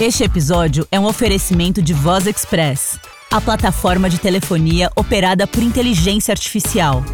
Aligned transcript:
Este 0.00 0.24
episódio 0.24 0.88
é 0.90 0.98
um 0.98 1.04
oferecimento 1.04 1.82
de 1.82 1.92
Voz 1.92 2.26
Express, 2.26 2.98
a 3.30 3.38
plataforma 3.38 4.08
de 4.08 4.18
telefonia 4.18 4.90
operada 4.96 5.46
por 5.46 5.62
inteligência 5.62 6.32
artificial. 6.32 7.04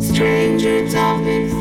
Stranger 0.00 0.90
Topics. 0.90 1.52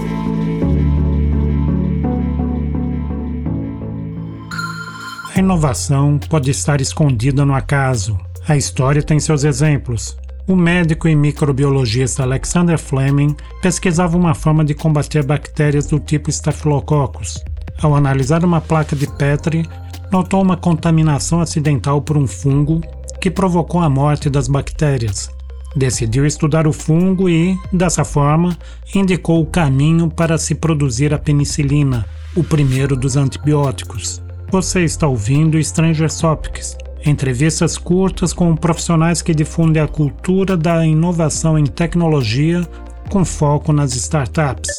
A 5.35 5.39
inovação 5.39 6.17
pode 6.17 6.49
estar 6.49 6.79
escondida 6.79 7.45
no 7.45 7.53
acaso. 7.53 8.17
A 8.47 8.55
história 8.55 9.03
tem 9.03 9.19
seus 9.19 9.43
exemplos. 9.43 10.17
O 10.48 10.55
médico 10.55 11.09
e 11.09 11.16
microbiologista 11.16 12.23
Alexander 12.23 12.80
Fleming 12.80 13.36
pesquisava 13.61 14.16
uma 14.16 14.34
forma 14.34 14.63
de 14.63 14.73
combater 14.73 15.21
bactérias 15.21 15.88
do 15.88 15.99
tipo 15.99 16.30
Staphylococcus. 16.30 17.44
Ao 17.81 17.94
analisar 17.94 18.45
uma 18.45 18.62
placa 18.62 18.95
de 18.95 19.07
Petri, 19.18 19.68
notou 20.09 20.41
uma 20.41 20.55
contaminação 20.55 21.41
acidental 21.41 22.02
por 22.02 22.18
um 22.18 22.26
fungo 22.26 22.81
que 23.20 23.30
provocou 23.30 23.81
a 23.81 23.90
morte 23.90 24.30
das 24.30 24.48
bactérias. 24.48 25.30
Decidiu 25.76 26.26
estudar 26.26 26.66
o 26.66 26.71
fungo 26.71 27.27
e, 27.27 27.59
dessa 27.73 28.05
forma, 28.05 28.57
indicou 28.95 29.41
o 29.41 29.45
caminho 29.45 30.09
para 30.09 30.38
se 30.38 30.55
produzir 30.55 31.13
a 31.13 31.20
penicilina, 31.20 32.05
o 32.38 32.41
primeiro 32.41 32.95
dos 32.95 33.18
antibióticos. 33.18 34.21
Você 34.49 34.85
está 34.85 35.07
ouvindo 35.07 35.62
Stranger 35.62 36.09
Topics, 36.09 36.77
Entrevistas 37.07 37.77
curtas 37.77 38.34
com 38.34 38.53
profissionais 38.53 39.21
que 39.21 39.34
difundem 39.34 39.81
a 39.81 39.88
cultura 39.88 40.57
da 40.57 40.85
inovação 40.85 41.57
em 41.57 41.65
tecnologia 41.65 42.67
com 43.09 43.23
foco 43.23 43.71
nas 43.71 43.95
startups. 43.95 44.70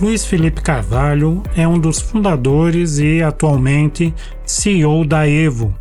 Luiz 0.00 0.24
Felipe 0.24 0.60
Carvalho 0.60 1.42
é 1.56 1.66
um 1.66 1.80
dos 1.80 2.00
fundadores 2.00 3.00
e, 3.00 3.20
atualmente, 3.20 4.14
CEO 4.46 5.04
da 5.04 5.28
Evo. 5.28 5.74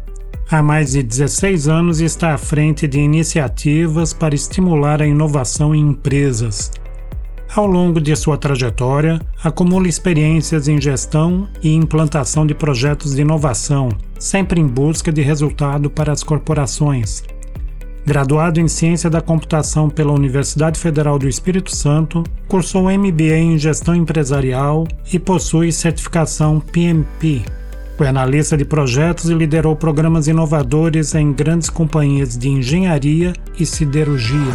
Há 0.50 0.64
mais 0.64 0.94
de 0.94 1.04
16 1.04 1.68
anos 1.68 2.02
está 2.02 2.34
à 2.34 2.38
frente 2.40 2.88
de 2.88 3.00
iniciativas 3.00 4.14
para 4.14 4.34
estimular 4.34 5.00
a 5.00 5.06
inovação 5.06 5.76
em 5.76 5.82
empresas, 5.82 6.72
ao 7.56 7.66
longo 7.66 8.00
de 8.00 8.16
sua 8.16 8.38
trajetória, 8.38 9.20
acumula 9.44 9.88
experiências 9.88 10.68
em 10.68 10.80
gestão 10.80 11.48
e 11.62 11.74
implantação 11.74 12.46
de 12.46 12.54
projetos 12.54 13.16
de 13.16 13.22
inovação, 13.22 13.90
sempre 14.20 14.60
em 14.60 14.68
busca 14.68 15.12
de 15.12 15.22
resultado 15.22 15.90
para 15.90 16.12
as 16.12 16.24
corporações. 16.24 17.24
Graduado 18.06 18.60
em 18.62 18.70
Ciência 18.70 19.10
da 19.10 19.20
Computação 19.20 19.90
pela 19.90 20.14
Universidade 20.14 20.80
Federal 20.80 21.20
do 21.20 21.28
Espírito 21.28 21.76
Santo, 21.76 22.24
cursou 22.48 22.84
MBA 22.84 23.38
em 23.38 23.58
Gestão 23.58 23.94
Empresarial 23.94 24.88
e 25.12 25.20
possui 25.20 25.74
certificação 25.74 26.60
PMP. 26.60 27.42
Foi 27.98 28.08
analista 28.08 28.56
de 28.56 28.64
projetos 28.64 29.30
e 29.30 29.34
liderou 29.34 29.76
programas 29.76 30.28
inovadores 30.28 31.16
em 31.16 31.34
grandes 31.34 31.70
companhias 31.70 32.38
de 32.38 32.48
engenharia 32.48 33.34
e 33.60 33.66
siderurgia. 33.66 34.54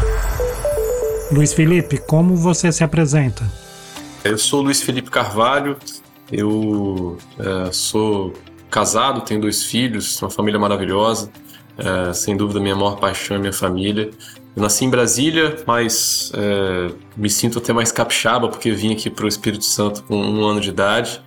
Luiz 1.32 1.54
Felipe, 1.54 1.96
como 1.96 2.36
você 2.36 2.70
se 2.70 2.84
apresenta? 2.84 3.50
Eu 4.22 4.36
sou 4.36 4.60
Luiz 4.60 4.82
Felipe 4.82 5.10
Carvalho, 5.10 5.78
eu 6.30 7.16
é, 7.38 7.72
sou 7.72 8.34
casado, 8.70 9.22
tenho 9.22 9.40
dois 9.40 9.64
filhos, 9.64 10.20
uma 10.20 10.30
família 10.30 10.60
maravilhosa, 10.60 11.30
é, 11.78 12.12
sem 12.12 12.36
dúvida 12.36 12.60
minha 12.60 12.76
maior 12.76 12.96
paixão 12.96 13.38
é 13.38 13.40
minha 13.40 13.52
família. 13.52 14.10
Eu 14.54 14.62
nasci 14.62 14.84
em 14.84 14.90
Brasília, 14.90 15.56
mas 15.66 16.30
é, 16.34 16.92
me 17.16 17.30
sinto 17.30 17.58
até 17.58 17.72
mais 17.72 17.90
capixaba 17.90 18.50
porque 18.50 18.70
vim 18.70 18.92
aqui 18.92 19.08
para 19.08 19.24
o 19.24 19.28
Espírito 19.28 19.64
Santo 19.64 20.02
com 20.02 20.14
um 20.14 20.44
ano 20.44 20.60
de 20.60 20.68
idade. 20.68 21.22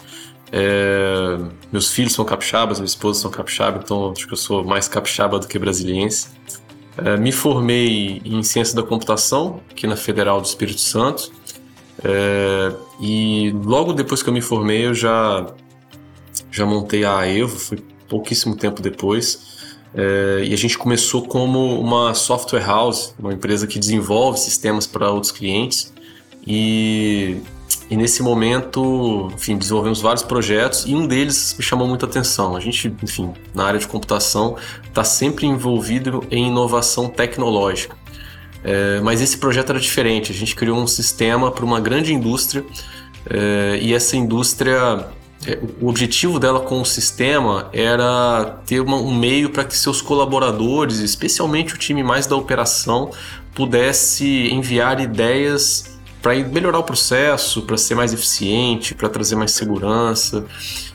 Meus 1.71 1.91
filhos 1.91 2.13
são 2.13 2.23
capixabas, 2.23 2.77
minha 2.77 2.85
esposa 2.85 3.21
são 3.21 3.31
capixaba, 3.31 3.81
então 3.83 4.13
acho 4.15 4.27
que 4.27 4.33
eu 4.33 4.37
sou 4.37 4.63
mais 4.63 4.87
capixaba 4.87 5.39
do 5.39 5.47
que 5.47 5.57
brasiliense. 5.57 6.27
É, 6.97 7.17
me 7.17 7.31
formei 7.31 8.21
em 8.23 8.41
ciência 8.43 8.75
da 8.75 8.83
computação 8.83 9.59
aqui 9.69 9.85
na 9.85 9.95
Federal 9.95 10.39
do 10.39 10.45
Espírito 10.45 10.81
Santo. 10.81 11.31
É, 12.03 12.73
e 13.01 13.51
logo 13.63 13.93
depois 13.93 14.23
que 14.23 14.29
eu 14.29 14.33
me 14.33 14.41
formei, 14.41 14.85
eu 14.85 14.93
já, 14.93 15.47
já 16.51 16.65
montei 16.65 17.03
a 17.03 17.17
AEVO, 17.17 17.57
foi 17.57 17.77
pouquíssimo 18.07 18.55
tempo 18.55 18.81
depois. 18.81 19.55
É, 19.93 20.43
e 20.45 20.53
a 20.53 20.57
gente 20.57 20.77
começou 20.77 21.23
como 21.23 21.79
uma 21.79 22.13
software 22.13 22.65
house, 22.65 23.13
uma 23.17 23.33
empresa 23.33 23.65
que 23.65 23.79
desenvolve 23.79 24.39
sistemas 24.39 24.87
para 24.87 25.09
outros 25.09 25.31
clientes. 25.31 25.93
E 26.45 27.41
e 27.89 27.95
nesse 27.95 28.23
momento, 28.23 29.29
enfim, 29.33 29.57
desenvolvemos 29.57 30.01
vários 30.01 30.23
projetos 30.23 30.85
e 30.87 30.95
um 30.95 31.05
deles 31.05 31.55
me 31.57 31.63
chamou 31.63 31.87
muita 31.87 32.05
atenção. 32.05 32.55
A 32.55 32.59
gente, 32.59 32.93
enfim, 33.03 33.31
na 33.53 33.65
área 33.65 33.79
de 33.79 33.87
computação, 33.87 34.57
está 34.87 35.03
sempre 35.03 35.45
envolvido 35.45 36.25
em 36.31 36.47
inovação 36.47 37.07
tecnológica. 37.07 37.95
É, 38.63 38.99
mas 39.01 39.21
esse 39.21 39.37
projeto 39.37 39.69
era 39.69 39.79
diferente. 39.79 40.31
A 40.31 40.35
gente 40.35 40.55
criou 40.55 40.79
um 40.79 40.87
sistema 40.87 41.51
para 41.51 41.63
uma 41.63 41.79
grande 41.79 42.11
indústria 42.11 42.65
é, 43.29 43.77
e 43.79 43.93
essa 43.93 44.17
indústria, 44.17 45.07
é, 45.45 45.59
o 45.79 45.87
objetivo 45.87 46.39
dela 46.39 46.61
com 46.61 46.81
o 46.81 46.85
sistema 46.85 47.69
era 47.71 48.59
ter 48.65 48.79
uma, 48.79 48.97
um 48.97 49.13
meio 49.13 49.51
para 49.51 49.63
que 49.63 49.77
seus 49.77 50.01
colaboradores, 50.01 50.97
especialmente 50.97 51.75
o 51.75 51.77
time 51.77 52.01
mais 52.01 52.25
da 52.25 52.35
operação, 52.35 53.11
pudesse 53.53 54.49
enviar 54.51 54.99
ideias 54.99 55.94
para 56.25 56.33
melhorar 56.43 56.79
o 56.79 56.83
processo, 56.83 57.61
para 57.61 57.77
ser 57.77 57.93
mais 57.93 58.11
eficiente, 58.11 58.95
para 58.95 59.07
trazer 59.07 59.35
mais 59.35 59.51
segurança. 59.51 60.43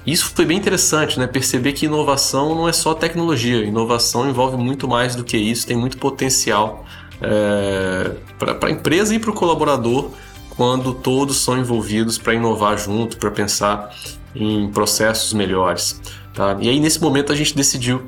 Isso 0.04 0.32
foi 0.34 0.44
bem 0.44 0.58
interessante, 0.58 1.20
né? 1.20 1.28
Perceber 1.28 1.72
que 1.72 1.86
inovação 1.86 2.52
não 2.52 2.68
é 2.68 2.72
só 2.72 2.94
tecnologia, 2.94 3.58
inovação 3.58 4.28
envolve 4.28 4.56
muito 4.56 4.88
mais 4.88 5.14
do 5.14 5.22
que 5.22 5.36
isso, 5.36 5.68
tem 5.68 5.76
muito 5.76 5.98
potencial 5.98 6.84
é, 7.22 8.10
para 8.40 8.66
a 8.66 8.70
empresa 8.72 9.14
e 9.14 9.20
para 9.20 9.30
o 9.30 9.32
colaborador 9.32 10.10
quando 10.56 10.92
todos 10.94 11.36
são 11.36 11.56
envolvidos 11.56 12.18
para 12.18 12.34
inovar 12.34 12.76
junto, 12.76 13.16
para 13.16 13.30
pensar 13.30 13.94
em 14.34 14.68
processos 14.72 15.32
melhores. 15.32 16.00
Tá? 16.34 16.58
E 16.60 16.68
aí, 16.68 16.80
nesse 16.80 17.00
momento, 17.00 17.30
a 17.30 17.36
gente 17.36 17.54
decidiu 17.54 18.02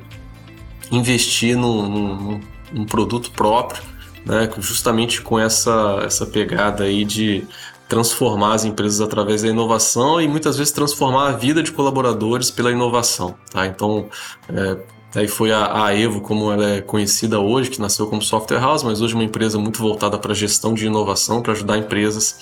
investir 0.91 1.57
num, 1.57 1.89
num, 1.89 2.41
num 2.73 2.85
produto 2.85 3.31
próprio 3.31 3.92
né, 4.25 4.51
justamente 4.59 5.21
com 5.21 5.39
essa, 5.39 6.03
essa 6.05 6.27
pegada 6.27 6.85
aí 6.85 7.05
de 7.05 7.47
transformar 7.89 8.55
as 8.55 8.65
empresas 8.65 9.01
através 9.01 9.43
da 9.43 9.49
inovação 9.49 10.21
e 10.21 10.27
muitas 10.27 10.57
vezes 10.57 10.73
transformar 10.73 11.29
a 11.29 11.33
vida 11.33 11.63
de 11.63 11.71
colaboradores 11.71 12.51
pela 12.51 12.71
inovação. 12.71 13.35
Tá? 13.51 13.67
Então, 13.67 14.09
é, 14.49 14.79
aí 15.15 15.29
foi 15.29 15.53
a, 15.53 15.85
a, 15.85 15.95
Evo, 15.95 16.23
como 16.23 16.51
ela 16.51 16.71
é 16.71 16.81
conhecida 16.81 17.39
hoje, 17.39 17.69
que 17.69 17.81
nasceu 17.81 18.07
como 18.07 18.23
software 18.23 18.61
house, 18.61 18.83
mas 18.83 19.03
hoje 19.03 19.15
uma 19.15 19.25
empresa 19.25 19.59
muito 19.59 19.81
voltada 19.81 20.19
para 20.19 20.33
gestão 20.33 20.73
de 20.73 20.87
inovação, 20.87 21.43
para 21.43 21.53
ajudar 21.53 21.77
empresas 21.77 22.39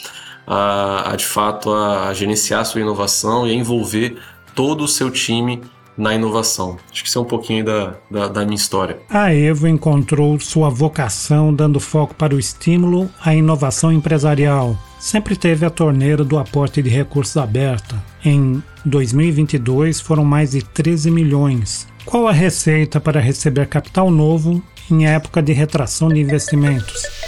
a, 0.46 1.12
a 1.12 1.16
de 1.16 1.26
fato 1.26 1.72
a, 1.72 2.08
a 2.08 2.14
gerenciar 2.14 2.64
sua 2.64 2.80
inovação 2.80 3.46
e 3.46 3.50
a 3.50 3.54
envolver 3.54 4.19
todo 4.54 4.84
o 4.84 4.88
seu 4.88 5.10
time 5.10 5.62
na 6.00 6.15
inovação. 6.15 6.78
Acho 6.91 7.03
que 7.03 7.09
isso 7.09 7.19
é 7.19 7.22
um 7.22 7.27
pouquinho 7.27 7.65
da, 7.65 7.94
da, 8.11 8.28
da, 8.28 8.44
minha 8.44 8.56
história. 8.56 8.99
A 9.09 9.33
Evo 9.33 9.69
encontrou 9.69 10.41
sua 10.41 10.71
vocação 10.71 11.55
dando 11.55 11.78
foco 11.78 12.15
para 12.15 12.34
o 12.34 12.38
estímulo 12.38 13.11
à 13.22 13.34
inovação 13.34 13.93
empresarial. 13.93 14.77
Sempre 14.99 15.37
teve 15.37 15.65
a 15.65 15.71
torneira 15.71 16.25
do 16.25 16.38
aporte 16.38 16.83
de 16.83 16.88
recursos 16.88 17.37
aberta. 17.37 18.03
Em 18.25 18.62
2022 18.84 20.00
foram 20.00 20.25
mais 20.25 20.53
de 20.53 20.62
13 20.62 21.11
milhões. 21.11 21.87
Qual 22.05 22.27
a 22.27 22.32
receita 22.32 22.99
para 22.99 23.21
receber 23.21 23.67
capital 23.67 24.11
novo 24.11 24.62
em 24.91 25.06
época 25.06 25.43
de 25.43 25.53
retração 25.53 26.09
de 26.09 26.19
investimentos? 26.19 27.19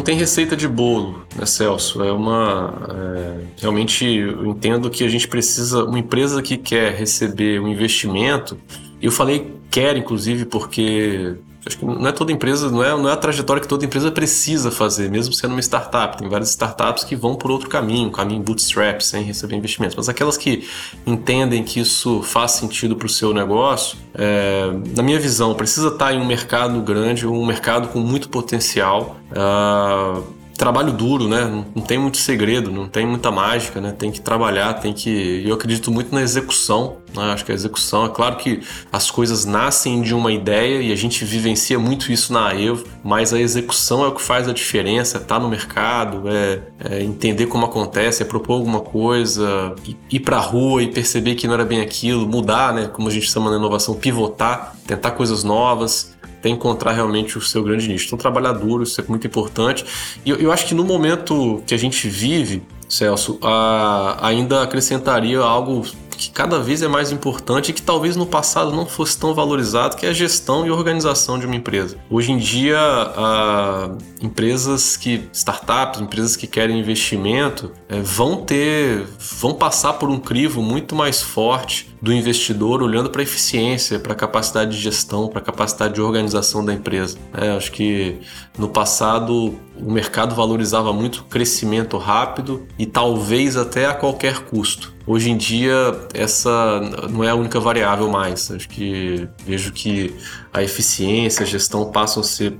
Não 0.00 0.04
tem 0.04 0.16
receita 0.16 0.56
de 0.56 0.66
bolo, 0.66 1.26
né, 1.36 1.44
Celso? 1.44 2.02
É 2.02 2.10
uma. 2.10 2.72
É, 2.88 3.60
realmente, 3.60 4.02
eu 4.06 4.46
entendo 4.46 4.88
que 4.88 5.04
a 5.04 5.08
gente 5.10 5.28
precisa. 5.28 5.84
Uma 5.84 5.98
empresa 5.98 6.40
que 6.40 6.56
quer 6.56 6.94
receber 6.94 7.60
um 7.60 7.68
investimento, 7.68 8.56
eu 9.02 9.12
falei 9.12 9.52
quer, 9.70 9.98
inclusive, 9.98 10.46
porque 10.46 11.34
acho 11.66 11.78
que 11.78 11.84
não 11.84 12.06
é 12.06 12.12
toda 12.12 12.32
empresa, 12.32 12.70
não 12.70 12.82
é, 12.82 12.90
não 12.90 13.08
é 13.08 13.12
a 13.12 13.16
trajetória 13.16 13.60
que 13.60 13.68
toda 13.68 13.84
empresa 13.84 14.10
precisa 14.10 14.70
fazer, 14.70 15.10
mesmo 15.10 15.34
sendo 15.34 15.52
uma 15.52 15.60
startup. 15.60 16.16
Tem 16.16 16.28
várias 16.28 16.50
startups 16.50 17.04
que 17.04 17.14
vão 17.14 17.34
por 17.34 17.50
outro 17.50 17.68
caminho, 17.68 18.10
caminho 18.10 18.42
bootstrap, 18.42 19.00
sem 19.00 19.22
receber 19.22 19.56
investimentos. 19.56 19.96
Mas 19.96 20.08
aquelas 20.08 20.36
que 20.36 20.66
entendem 21.06 21.62
que 21.62 21.80
isso 21.80 22.22
faz 22.22 22.52
sentido 22.52 22.96
para 22.96 23.06
o 23.06 23.10
seu 23.10 23.34
negócio, 23.34 23.98
é, 24.14 24.70
na 24.96 25.02
minha 25.02 25.18
visão, 25.18 25.54
precisa 25.54 25.88
estar 25.88 26.14
em 26.14 26.20
um 26.20 26.26
mercado 26.26 26.80
grande, 26.80 27.26
um 27.26 27.44
mercado 27.44 27.88
com 27.88 28.00
muito 28.00 28.28
potencial. 28.28 29.16
Uh, 29.30 30.40
trabalho 30.60 30.92
duro, 30.92 31.26
né? 31.26 31.64
Não, 31.74 31.82
tem 31.82 31.98
muito 31.98 32.18
segredo, 32.18 32.70
não 32.70 32.86
tem 32.86 33.06
muita 33.06 33.30
mágica, 33.30 33.80
né? 33.80 33.92
Tem 33.98 34.12
que 34.12 34.20
trabalhar, 34.20 34.74
tem 34.74 34.92
que. 34.92 35.42
Eu 35.46 35.54
acredito 35.54 35.90
muito 35.90 36.14
na 36.14 36.20
execução 36.20 36.96
Né? 37.14 37.32
Acho 37.32 37.44
que 37.44 37.52
a 37.52 37.54
execução, 37.54 38.06
é 38.06 38.08
claro 38.08 38.36
que 38.36 38.60
as 38.92 39.10
coisas 39.10 39.44
nascem 39.44 40.02
de 40.02 40.14
uma 40.14 40.32
ideia 40.32 40.80
e 40.80 40.92
a 40.92 40.96
gente 40.96 41.24
vivencia 41.24 41.78
muito 41.78 42.12
isso 42.12 42.32
na 42.32 42.54
Evo, 42.54 42.84
mas 43.02 43.32
a 43.32 43.40
execução 43.40 44.04
é 44.04 44.08
o 44.08 44.12
que 44.12 44.22
faz 44.22 44.48
a 44.48 44.52
diferença, 44.52 45.18
é 45.18 45.20
tá 45.20 45.38
no 45.38 45.48
mercado, 45.48 46.24
é, 46.28 46.60
é, 46.78 47.02
entender 47.02 47.46
como 47.46 47.64
acontece, 47.64 48.22
é 48.22 48.26
propor 48.26 48.54
alguma 48.54 48.80
coisa, 48.80 49.74
ir 50.10 50.20
para 50.20 50.36
a 50.36 50.40
rua 50.40 50.82
e 50.82 50.88
perceber 50.88 51.34
que 51.34 51.46
não 51.46 51.54
era 51.54 51.64
bem 51.64 51.80
aquilo, 51.80 52.26
mudar, 52.26 52.72
né? 52.72 52.88
Como 52.88 53.08
a 53.08 53.10
gente 53.10 53.30
chama 53.30 53.50
na 53.50 53.56
inovação, 53.56 53.94
pivotar, 53.94 54.76
tentar 54.86 55.12
coisas 55.12 55.44
novas 55.44 56.14
até 56.40 56.48
encontrar 56.48 56.92
realmente 56.92 57.36
o 57.36 57.40
seu 57.40 57.62
grande 57.62 57.86
nicho. 57.86 58.06
Então, 58.06 58.18
trabalhar 58.18 58.52
duro, 58.52 58.82
isso 58.82 58.98
é 59.00 59.04
muito 59.06 59.26
importante. 59.26 59.84
E 60.24 60.30
eu, 60.30 60.36
eu 60.36 60.50
acho 60.50 60.66
que 60.66 60.74
no 60.74 60.82
momento 60.82 61.62
que 61.66 61.74
a 61.74 61.76
gente 61.76 62.08
vive, 62.08 62.62
Celso, 62.88 63.38
a, 63.42 64.26
ainda 64.26 64.62
acrescentaria 64.62 65.38
algo 65.38 65.84
que 66.20 66.30
cada 66.30 66.58
vez 66.58 66.82
é 66.82 66.88
mais 66.88 67.10
importante 67.10 67.70
e 67.70 67.72
que 67.72 67.80
talvez 67.80 68.14
no 68.14 68.26
passado 68.26 68.72
não 68.72 68.84
fosse 68.84 69.18
tão 69.18 69.32
valorizado, 69.32 69.96
que 69.96 70.04
é 70.04 70.10
a 70.10 70.12
gestão 70.12 70.66
e 70.66 70.70
organização 70.70 71.38
de 71.38 71.46
uma 71.46 71.56
empresa. 71.56 71.96
Hoje 72.10 72.30
em 72.30 72.36
dia, 72.36 72.78
a, 72.78 73.90
empresas 74.20 74.98
que 74.98 75.28
startups, 75.32 75.98
empresas 75.98 76.36
que 76.36 76.46
querem 76.46 76.78
investimento, 76.78 77.72
é, 77.88 78.00
vão 78.00 78.36
ter, 78.36 79.06
vão 79.40 79.54
passar 79.54 79.94
por 79.94 80.10
um 80.10 80.18
crivo 80.18 80.60
muito 80.60 80.94
mais 80.94 81.22
forte 81.22 81.88
do 82.02 82.12
investidor 82.12 82.82
olhando 82.82 83.08
para 83.08 83.22
a 83.22 83.24
eficiência, 83.24 83.98
para 83.98 84.12
a 84.12 84.16
capacidade 84.16 84.72
de 84.72 84.78
gestão, 84.78 85.28
para 85.28 85.40
a 85.40 85.44
capacidade 85.44 85.94
de 85.94 86.02
organização 86.02 86.64
da 86.64 86.72
empresa. 86.72 87.18
É, 87.32 87.50
acho 87.50 87.72
que 87.72 88.18
no 88.58 88.68
passado 88.68 89.54
o 89.76 89.90
mercado 89.90 90.34
valorizava 90.34 90.92
muito 90.92 91.24
crescimento 91.24 91.96
rápido 91.96 92.66
e 92.78 92.84
talvez 92.84 93.56
até 93.56 93.86
a 93.86 93.94
qualquer 93.94 94.40
custo. 94.40 94.92
Hoje 95.10 95.28
em 95.28 95.36
dia 95.36 95.74
essa 96.14 96.80
não 97.10 97.24
é 97.24 97.30
a 97.30 97.34
única 97.34 97.58
variável 97.58 98.08
mais. 98.08 98.48
Acho 98.48 98.68
que 98.68 99.28
vejo 99.44 99.72
que 99.72 100.14
a 100.54 100.62
eficiência, 100.62 101.42
a 101.42 101.46
gestão 101.46 101.90
passam 101.90 102.20
a 102.20 102.24
ser 102.24 102.56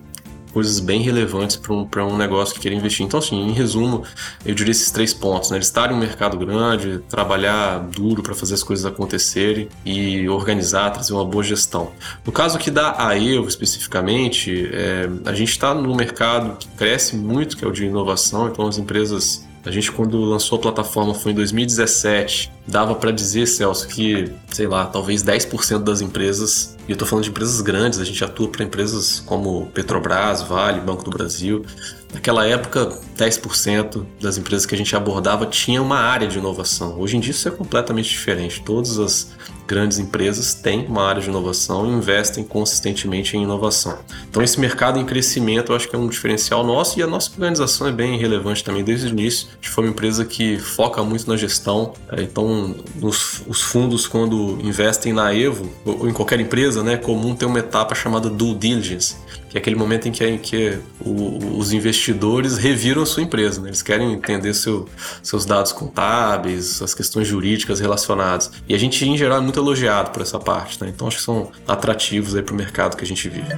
coisas 0.53 0.81
bem 0.81 1.01
relevantes 1.01 1.55
para 1.55 2.05
um, 2.05 2.13
um 2.13 2.17
negócio 2.17 2.53
que 2.57 2.63
queira 2.63 2.77
investir. 2.77 3.07
Então, 3.07 3.21
assim, 3.21 3.41
em 3.41 3.53
resumo, 3.53 4.03
eu 4.45 4.53
diria 4.53 4.73
esses 4.73 4.91
três 4.91 5.15
pontos: 5.15 5.53
né? 5.53 5.59
estar 5.59 5.93
em 5.93 5.95
um 5.95 5.99
mercado 6.01 6.37
grande, 6.37 6.99
trabalhar 7.09 7.79
duro 7.89 8.21
para 8.21 8.35
fazer 8.35 8.55
as 8.55 8.65
coisas 8.65 8.85
acontecerem 8.85 9.69
e 9.87 10.29
organizar, 10.29 10.91
trazer 10.91 11.13
uma 11.13 11.25
boa 11.25 11.45
gestão. 11.45 11.93
No 12.27 12.33
caso 12.33 12.57
aqui 12.57 12.73
da 12.73 13.01
AEVO 13.11 13.47
especificamente, 13.47 14.69
é, 14.73 15.09
a 15.25 15.35
gente 15.35 15.51
está 15.51 15.73
no 15.73 15.95
mercado 15.95 16.57
que 16.57 16.67
cresce 16.71 17.15
muito, 17.15 17.57
que 17.57 17.65
é 17.65 17.69
o 17.69 17.71
de 17.71 17.85
inovação, 17.85 18.49
então 18.49 18.67
as 18.67 18.77
empresas 18.77 19.49
a 19.65 19.71
gente, 19.71 19.93
quando 19.93 20.19
lançou 20.19 20.59
a 20.59 20.63
plataforma, 20.63 21.15
foi 21.15 21.33
em 21.33 21.35
2017. 21.35 22.51
Dava 22.67 22.95
para 22.95 23.11
dizer, 23.11 23.47
Celso, 23.47 23.87
que, 23.89 24.33
sei 24.51 24.67
lá, 24.67 24.87
talvez 24.87 25.23
10% 25.23 25.83
das 25.83 26.01
empresas, 26.01 26.77
e 26.89 26.93
eu 26.93 26.97
tô 26.97 27.05
falando 27.05 27.25
de 27.25 27.31
empresas 27.31 27.61
grandes, 27.61 27.99
a 27.99 28.05
gente 28.05 28.25
atua 28.25 28.49
para 28.49 28.65
empresas 28.65 29.21
como 29.21 29.67
Petrobras, 29.67 30.43
Vale, 30.43 30.81
Banco 30.81 31.05
do 31.05 31.11
Brasil. 31.11 31.65
Naquela 32.13 32.47
época, 32.47 32.99
10% 33.17 34.05
das 34.21 34.37
empresas 34.37 34.67
que 34.67 34.75
a 34.75 34.79
gente 34.79 34.95
abordava 34.97 35.47
tinha 35.47 35.81
uma 35.81 35.99
área 35.99 36.27
de 36.27 36.39
inovação. 36.39 36.99
Hoje 36.99 37.17
em 37.17 37.21
dia 37.21 37.31
isso 37.31 37.47
é 37.49 37.51
completamente 37.51 38.09
diferente. 38.09 38.61
Todas 38.63 38.99
as 38.99 39.33
grandes 39.71 40.01
empresas 40.01 40.53
têm 40.53 40.85
uma 40.87 41.05
área 41.05 41.23
de 41.23 41.29
inovação 41.29 41.87
e 41.87 41.91
investem 41.91 42.43
consistentemente 42.43 43.37
em 43.37 43.45
inovação. 43.45 44.01
Então 44.29 44.43
esse 44.43 44.59
mercado 44.59 44.99
em 44.99 45.05
crescimento 45.05 45.71
eu 45.71 45.77
acho 45.77 45.89
que 45.89 45.95
é 45.95 45.99
um 45.99 46.09
diferencial 46.09 46.65
nosso 46.65 46.99
e 46.99 47.03
a 47.05 47.07
nossa 47.07 47.31
organização 47.31 47.87
é 47.87 47.93
bem 47.93 48.19
relevante 48.19 48.65
também 48.65 48.83
desde 48.83 49.07
o 49.07 49.11
início. 49.11 49.47
A 49.49 49.55
gente 49.55 49.69
foi 49.69 49.85
uma 49.85 49.91
empresa 49.91 50.25
que 50.25 50.59
foca 50.59 51.05
muito 51.05 51.29
na 51.29 51.37
gestão, 51.37 51.93
é, 52.11 52.23
então 52.23 52.75
nos, 52.97 53.43
os 53.47 53.63
fundos 53.63 54.09
quando 54.09 54.59
investem 54.61 55.13
na 55.13 55.33
Evo 55.33 55.71
ou 55.85 56.09
em 56.09 56.13
qualquer 56.13 56.41
empresa, 56.41 56.83
né, 56.83 56.95
é 56.95 56.97
comum 56.97 57.37
ter 57.37 57.47
uma 57.47 57.61
etapa 57.61 57.95
chamada 57.95 58.29
due 58.29 58.57
diligence, 58.57 59.15
que 59.51 59.59
é 59.59 59.61
aquele 59.61 59.75
momento 59.75 60.09
em 60.09 60.13
que, 60.13 60.25
em 60.25 60.39
que 60.39 60.79
o, 61.01 61.59
os 61.59 61.73
investidores 61.73 62.57
reviram 62.57 63.03
a 63.03 63.07
sua 63.07 63.25
empresa, 63.25 63.61
né? 63.61 63.69
eles 63.69 63.83
querem 63.83 64.13
entender 64.13 64.55
seu, 64.55 64.89
seus 65.23 65.45
dados 65.45 65.73
contábeis, 65.73 66.81
as 66.81 66.95
questões 66.95 67.27
jurídicas 67.27 67.81
relacionadas. 67.81 68.53
E 68.69 68.75
a 68.75 68.79
gente 68.79 69.05
em 69.05 69.19
geral 69.19 69.39
é 69.39 69.41
muito 69.41 69.59
elogiado 69.59 70.13
por 70.13 70.23
essa 70.23 70.39
parte, 70.39 70.81
né? 70.81 70.91
Então 70.95 71.09
acho 71.09 71.17
que 71.17 71.25
são 71.25 71.51
atrativos 71.67 72.41
para 72.41 72.55
o 72.55 72.57
mercado 72.57 72.97
que 72.97 73.05
a 73.05 73.07
gente 73.07 73.29
vive. 73.29 73.49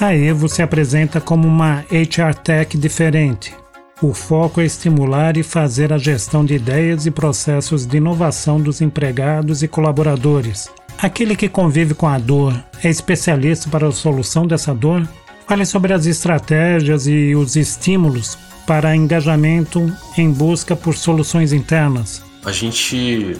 A 0.00 0.14
Evo 0.14 0.48
se 0.48 0.62
apresenta 0.62 1.20
como 1.20 1.48
uma 1.48 1.84
HR 1.90 2.34
Tech 2.44 2.78
diferente. 2.78 3.52
O 4.00 4.12
foco 4.12 4.60
é 4.60 4.64
estimular 4.66 5.36
e 5.36 5.42
fazer 5.42 5.92
a 5.92 5.98
gestão 5.98 6.44
de 6.44 6.54
ideias 6.54 7.06
e 7.06 7.10
processos 7.10 7.86
de 7.86 7.96
inovação 7.96 8.60
dos 8.60 8.80
empregados 8.80 9.62
e 9.62 9.68
colaboradores. 9.68 10.68
Aquele 10.98 11.36
que 11.36 11.48
convive 11.48 11.94
com 11.94 12.06
a 12.08 12.18
dor 12.18 12.54
é 12.82 12.88
especialista 12.88 13.68
para 13.68 13.88
a 13.88 13.92
solução 13.92 14.46
dessa 14.46 14.74
dor? 14.74 15.06
Fale 15.46 15.64
sobre 15.64 15.92
as 15.92 16.06
estratégias 16.06 17.06
e 17.06 17.34
os 17.34 17.56
estímulos 17.56 18.36
para 18.66 18.96
engajamento 18.96 19.92
em 20.18 20.30
busca 20.30 20.74
por 20.74 20.96
soluções 20.96 21.52
internas 21.52 22.26
a 22.46 22.52
gente 22.52 23.36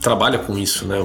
trabalha 0.00 0.38
com 0.38 0.58
isso, 0.58 0.86
né? 0.86 0.96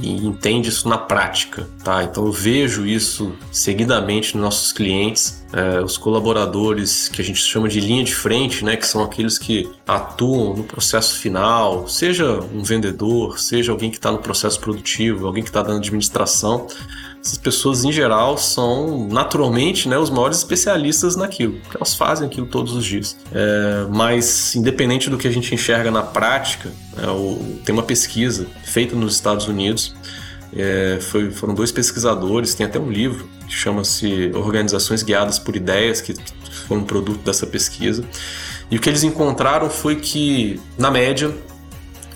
E 0.00 0.26
entende 0.26 0.68
isso 0.68 0.88
na 0.88 0.98
prática, 0.98 1.68
tá? 1.84 2.02
Então 2.02 2.26
eu 2.26 2.32
vejo 2.32 2.86
isso 2.86 3.32
seguidamente 3.52 4.34
nos 4.34 4.42
nossos 4.42 4.72
clientes, 4.72 5.44
é, 5.52 5.80
os 5.80 5.96
colaboradores 5.96 7.08
que 7.08 7.20
a 7.20 7.24
gente 7.24 7.40
chama 7.40 7.68
de 7.68 7.80
linha 7.80 8.02
de 8.02 8.14
frente, 8.14 8.64
né? 8.64 8.76
Que 8.76 8.86
são 8.86 9.02
aqueles 9.02 9.38
que 9.38 9.70
atuam 9.86 10.56
no 10.56 10.64
processo 10.64 11.18
final, 11.18 11.86
seja 11.86 12.40
um 12.54 12.62
vendedor, 12.62 13.38
seja 13.38 13.70
alguém 13.70 13.90
que 13.90 13.96
está 13.96 14.10
no 14.10 14.18
processo 14.18 14.58
produtivo, 14.58 15.26
alguém 15.26 15.42
que 15.42 15.50
está 15.50 15.62
dando 15.62 15.78
administração 15.78 16.66
essas 17.20 17.38
pessoas 17.38 17.84
em 17.84 17.92
geral 17.92 18.38
são 18.38 19.08
naturalmente 19.08 19.88
né, 19.88 19.98
os 19.98 20.10
maiores 20.10 20.38
especialistas 20.38 21.16
naquilo, 21.16 21.54
porque 21.60 21.76
elas 21.76 21.94
fazem 21.94 22.26
aquilo 22.26 22.46
todos 22.46 22.72
os 22.74 22.84
dias. 22.84 23.16
É, 23.32 23.86
mas 23.90 24.54
independente 24.54 25.10
do 25.10 25.18
que 25.18 25.26
a 25.26 25.30
gente 25.30 25.54
enxerga 25.54 25.90
na 25.90 26.02
prática, 26.02 26.72
é, 26.96 27.06
o, 27.08 27.58
tem 27.64 27.72
uma 27.72 27.82
pesquisa 27.82 28.46
feita 28.64 28.94
nos 28.94 29.14
Estados 29.14 29.48
Unidos. 29.48 29.94
É, 30.56 30.98
foi, 31.00 31.30
foram 31.30 31.54
dois 31.54 31.70
pesquisadores, 31.70 32.54
tem 32.54 32.64
até 32.64 32.78
um 32.78 32.90
livro 32.90 33.28
que 33.46 33.52
chama-se 33.52 34.30
Organizações 34.34 35.02
Guiadas 35.02 35.38
por 35.38 35.54
Ideias, 35.54 36.00
que 36.00 36.14
foi 36.66 36.76
um 36.76 36.84
produto 36.84 37.20
dessa 37.22 37.46
pesquisa. 37.46 38.04
E 38.70 38.76
o 38.76 38.80
que 38.80 38.88
eles 38.88 39.02
encontraram 39.02 39.68
foi 39.68 39.96
que, 39.96 40.60
na 40.78 40.90
média, 40.90 41.34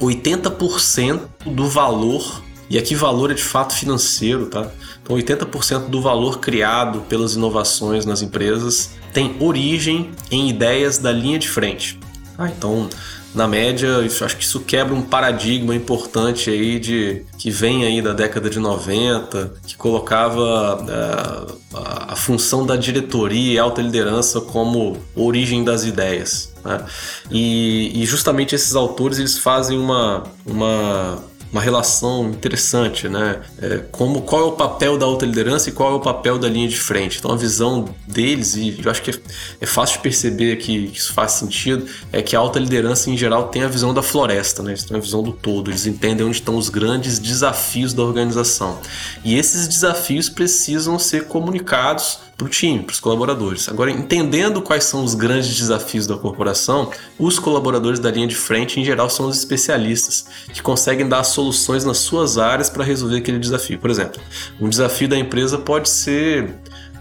80% 0.00 1.20
do 1.46 1.68
valor, 1.68 2.42
e 2.68 2.78
aqui 2.78 2.94
valor 2.94 3.30
é 3.30 3.34
de 3.34 3.42
fato 3.42 3.74
financeiro, 3.74 4.46
tá? 4.46 4.70
Então, 5.02 5.16
80% 5.16 5.88
do 5.88 6.00
valor 6.00 6.38
criado 6.38 7.00
pelas 7.08 7.34
inovações 7.34 8.06
nas 8.06 8.22
empresas 8.22 8.90
tem 9.12 9.36
origem 9.40 10.10
em 10.30 10.48
ideias 10.48 10.98
da 10.98 11.10
linha 11.10 11.38
de 11.38 11.48
frente. 11.48 11.98
Ah, 12.38 12.48
então, 12.48 12.88
na 13.34 13.48
média, 13.48 13.98
acho 13.98 14.36
que 14.36 14.44
isso 14.44 14.60
quebra 14.60 14.94
um 14.94 15.00
paradigma 15.00 15.74
importante 15.74 16.50
aí 16.50 16.78
de 16.78 17.24
que 17.38 17.50
vem 17.50 17.84
aí 17.84 18.02
da 18.02 18.12
década 18.12 18.50
de 18.50 18.58
90, 18.58 19.54
que 19.66 19.74
colocava 19.74 20.76
uh, 20.82 21.58
a, 21.74 22.12
a, 22.12 22.16
função 22.16 22.66
da 22.66 22.76
diretoria 22.76 23.54
e 23.54 23.58
alta 23.58 23.80
liderança 23.80 24.40
como 24.40 24.98
origem 25.16 25.64
das 25.64 25.84
ideias. 25.84 26.52
Né? 26.62 26.84
E, 27.30 28.02
e 28.02 28.04
justamente 28.04 28.54
esses 28.54 28.74
autores 28.74 29.18
eles 29.18 29.38
fazem 29.38 29.78
uma, 29.78 30.24
uma 30.44 31.18
uma 31.52 31.60
relação 31.60 32.30
interessante, 32.30 33.08
né? 33.08 33.42
É, 33.60 33.82
como 33.92 34.22
qual 34.22 34.40
é 34.40 34.44
o 34.44 34.52
papel 34.52 34.96
da 34.96 35.04
alta 35.04 35.26
liderança 35.26 35.68
e 35.68 35.72
qual 35.72 35.92
é 35.92 35.94
o 35.94 36.00
papel 36.00 36.38
da 36.38 36.48
linha 36.48 36.66
de 36.66 36.80
frente. 36.80 37.18
Então 37.18 37.30
a 37.30 37.36
visão 37.36 37.94
deles 38.08 38.56
e 38.56 38.80
eu 38.82 38.90
acho 38.90 39.02
que 39.02 39.10
é, 39.10 39.14
é 39.60 39.66
fácil 39.66 39.98
de 39.98 40.02
perceber 40.02 40.56
que, 40.56 40.88
que, 40.88 40.98
isso 40.98 41.12
faz 41.12 41.32
sentido 41.32 41.86
é 42.10 42.22
que 42.22 42.34
a 42.34 42.38
alta 42.38 42.58
liderança 42.58 43.10
em 43.10 43.16
geral 43.18 43.48
tem 43.48 43.62
a 43.62 43.68
visão 43.68 43.92
da 43.92 44.02
floresta, 44.02 44.62
né? 44.62 44.70
Eles 44.70 44.84
têm 44.84 44.96
a 44.96 45.00
visão 45.00 45.22
do 45.22 45.32
todo. 45.32 45.70
Eles 45.70 45.86
entendem 45.86 46.26
onde 46.26 46.36
estão 46.36 46.56
os 46.56 46.70
grandes 46.70 47.18
desafios 47.18 47.92
da 47.92 48.02
organização 48.02 48.78
e 49.22 49.36
esses 49.36 49.68
desafios 49.68 50.30
precisam 50.30 50.98
ser 50.98 51.24
comunicados 51.24 52.18
para 52.36 52.46
o 52.46 52.48
time, 52.48 52.82
para 52.82 52.92
os 52.92 53.00
colaboradores. 53.00 53.68
Agora, 53.68 53.90
entendendo 53.90 54.60
quais 54.62 54.84
são 54.84 55.04
os 55.04 55.14
grandes 55.14 55.56
desafios 55.56 56.06
da 56.06 56.16
corporação, 56.16 56.90
os 57.18 57.38
colaboradores 57.38 58.00
da 58.00 58.10
linha 58.10 58.26
de 58.26 58.34
frente, 58.34 58.80
em 58.80 58.84
geral, 58.84 59.08
são 59.08 59.28
os 59.28 59.38
especialistas 59.38 60.24
que 60.52 60.62
conseguem 60.62 61.08
dar 61.08 61.24
soluções 61.24 61.84
nas 61.84 61.98
suas 61.98 62.38
áreas 62.38 62.68
para 62.68 62.84
resolver 62.84 63.18
aquele 63.18 63.38
desafio. 63.38 63.78
Por 63.78 63.90
exemplo, 63.90 64.20
um 64.60 64.68
desafio 64.68 65.08
da 65.08 65.16
empresa 65.16 65.58
pode 65.58 65.88
ser 65.88 66.54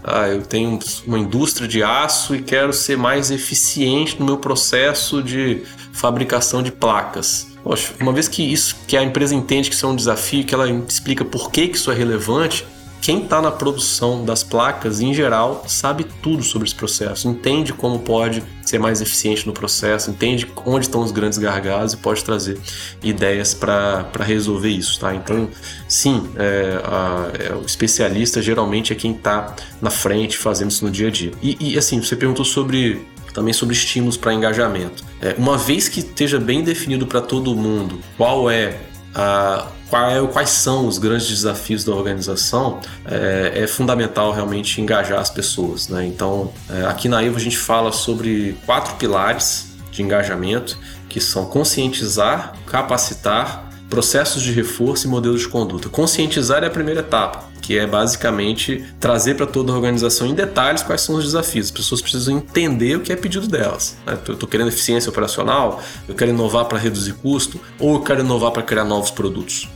ah, 0.04 0.28
eu 0.28 0.42
tenho 0.42 0.78
uma 1.06 1.18
indústria 1.18 1.68
de 1.68 1.82
aço 1.82 2.34
e 2.34 2.42
quero 2.42 2.72
ser 2.72 2.96
mais 2.96 3.30
eficiente 3.30 4.18
no 4.18 4.26
meu 4.26 4.36
processo 4.36 5.22
de 5.22 5.62
fabricação 5.92 6.62
de 6.62 6.72
placas. 6.72 7.46
Poxa, 7.62 7.94
uma 8.00 8.12
vez 8.12 8.26
que 8.26 8.42
isso, 8.42 8.76
que 8.88 8.96
a 8.96 9.02
empresa 9.04 9.34
entende 9.34 9.68
que 9.70 9.76
isso 9.76 9.86
é 9.86 9.88
um 9.88 9.94
desafio, 9.94 10.44
que 10.44 10.52
ela 10.52 10.68
explica 10.68 11.24
por 11.24 11.52
que, 11.52 11.68
que 11.68 11.76
isso 11.76 11.92
é 11.92 11.94
relevante, 11.94 12.66
quem 13.02 13.24
está 13.24 13.42
na 13.42 13.50
produção 13.50 14.24
das 14.24 14.44
placas, 14.44 15.00
em 15.00 15.12
geral, 15.12 15.64
sabe 15.66 16.04
tudo 16.22 16.44
sobre 16.44 16.68
esse 16.68 16.74
processo, 16.76 17.28
entende 17.28 17.72
como 17.72 17.98
pode 17.98 18.44
ser 18.64 18.78
mais 18.78 19.00
eficiente 19.02 19.44
no 19.44 19.52
processo, 19.52 20.08
entende 20.08 20.50
onde 20.64 20.86
estão 20.86 21.02
os 21.02 21.10
grandes 21.10 21.36
gargalos 21.36 21.94
e 21.94 21.96
pode 21.96 22.22
trazer 22.22 22.60
ideias 23.02 23.54
para 23.54 24.06
resolver 24.20 24.68
isso, 24.68 25.00
tá? 25.00 25.12
Então, 25.12 25.48
sim, 25.88 26.30
é, 26.36 26.80
a, 26.84 27.30
é, 27.42 27.54
o 27.56 27.66
especialista 27.66 28.40
geralmente 28.40 28.92
é 28.92 28.96
quem 28.96 29.10
está 29.10 29.56
na 29.80 29.90
frente 29.90 30.38
fazendo 30.38 30.70
isso 30.70 30.84
no 30.84 30.90
dia 30.90 31.08
a 31.08 31.10
dia. 31.10 31.32
E, 31.42 31.72
e 31.72 31.76
assim, 31.76 32.00
você 32.00 32.14
perguntou 32.14 32.44
sobre 32.44 33.04
também 33.34 33.52
sobre 33.52 33.74
estímulos 33.74 34.16
para 34.16 34.32
engajamento. 34.32 35.02
É, 35.20 35.34
uma 35.38 35.58
vez 35.58 35.88
que 35.88 36.00
esteja 36.00 36.38
bem 36.38 36.62
definido 36.62 37.06
para 37.06 37.20
todo 37.20 37.56
mundo 37.56 37.98
qual 38.16 38.48
é 38.48 38.78
a 39.14 39.66
é, 39.92 40.26
quais 40.26 40.50
são 40.50 40.86
os 40.86 40.98
grandes 40.98 41.28
desafios 41.28 41.84
da 41.84 41.92
organização, 41.92 42.80
é, 43.04 43.62
é 43.62 43.66
fundamental 43.66 44.32
realmente 44.32 44.80
engajar 44.80 45.20
as 45.20 45.30
pessoas. 45.30 45.88
Né? 45.88 46.06
Então, 46.06 46.52
é, 46.70 46.84
aqui 46.86 47.08
na 47.08 47.22
Evo 47.22 47.36
a 47.36 47.40
gente 47.40 47.58
fala 47.58 47.92
sobre 47.92 48.56
quatro 48.64 48.94
pilares 48.96 49.72
de 49.90 50.02
engajamento, 50.02 50.78
que 51.08 51.20
são 51.20 51.44
conscientizar, 51.46 52.54
capacitar, 52.66 53.70
processos 53.90 54.42
de 54.42 54.52
reforço 54.52 55.06
e 55.06 55.10
modelos 55.10 55.42
de 55.42 55.48
conduta. 55.48 55.90
Conscientizar 55.90 56.64
é 56.64 56.66
a 56.66 56.70
primeira 56.70 57.00
etapa 57.00 57.52
que 57.62 57.78
é 57.78 57.86
basicamente 57.86 58.84
trazer 58.98 59.36
para 59.36 59.46
toda 59.46 59.72
a 59.72 59.76
organização 59.76 60.26
em 60.26 60.34
detalhes 60.34 60.82
quais 60.82 61.00
são 61.00 61.14
os 61.14 61.24
desafios. 61.24 61.66
As 61.66 61.70
pessoas 61.70 62.02
precisam 62.02 62.36
entender 62.36 62.96
o 62.96 63.00
que 63.00 63.12
é 63.12 63.16
pedido 63.16 63.46
delas. 63.46 63.96
Né? 64.04 64.18
Eu 64.26 64.34
estou 64.34 64.48
querendo 64.48 64.68
eficiência 64.68 65.08
operacional, 65.08 65.80
eu 66.08 66.14
quero 66.14 66.32
inovar 66.32 66.64
para 66.64 66.76
reduzir 66.76 67.14
custo, 67.14 67.60
ou 67.78 67.94
eu 67.94 68.00
quero 68.00 68.20
inovar 68.20 68.50
para 68.50 68.62
criar 68.62 68.84
novos 68.84 69.12
produtos, 69.12 69.68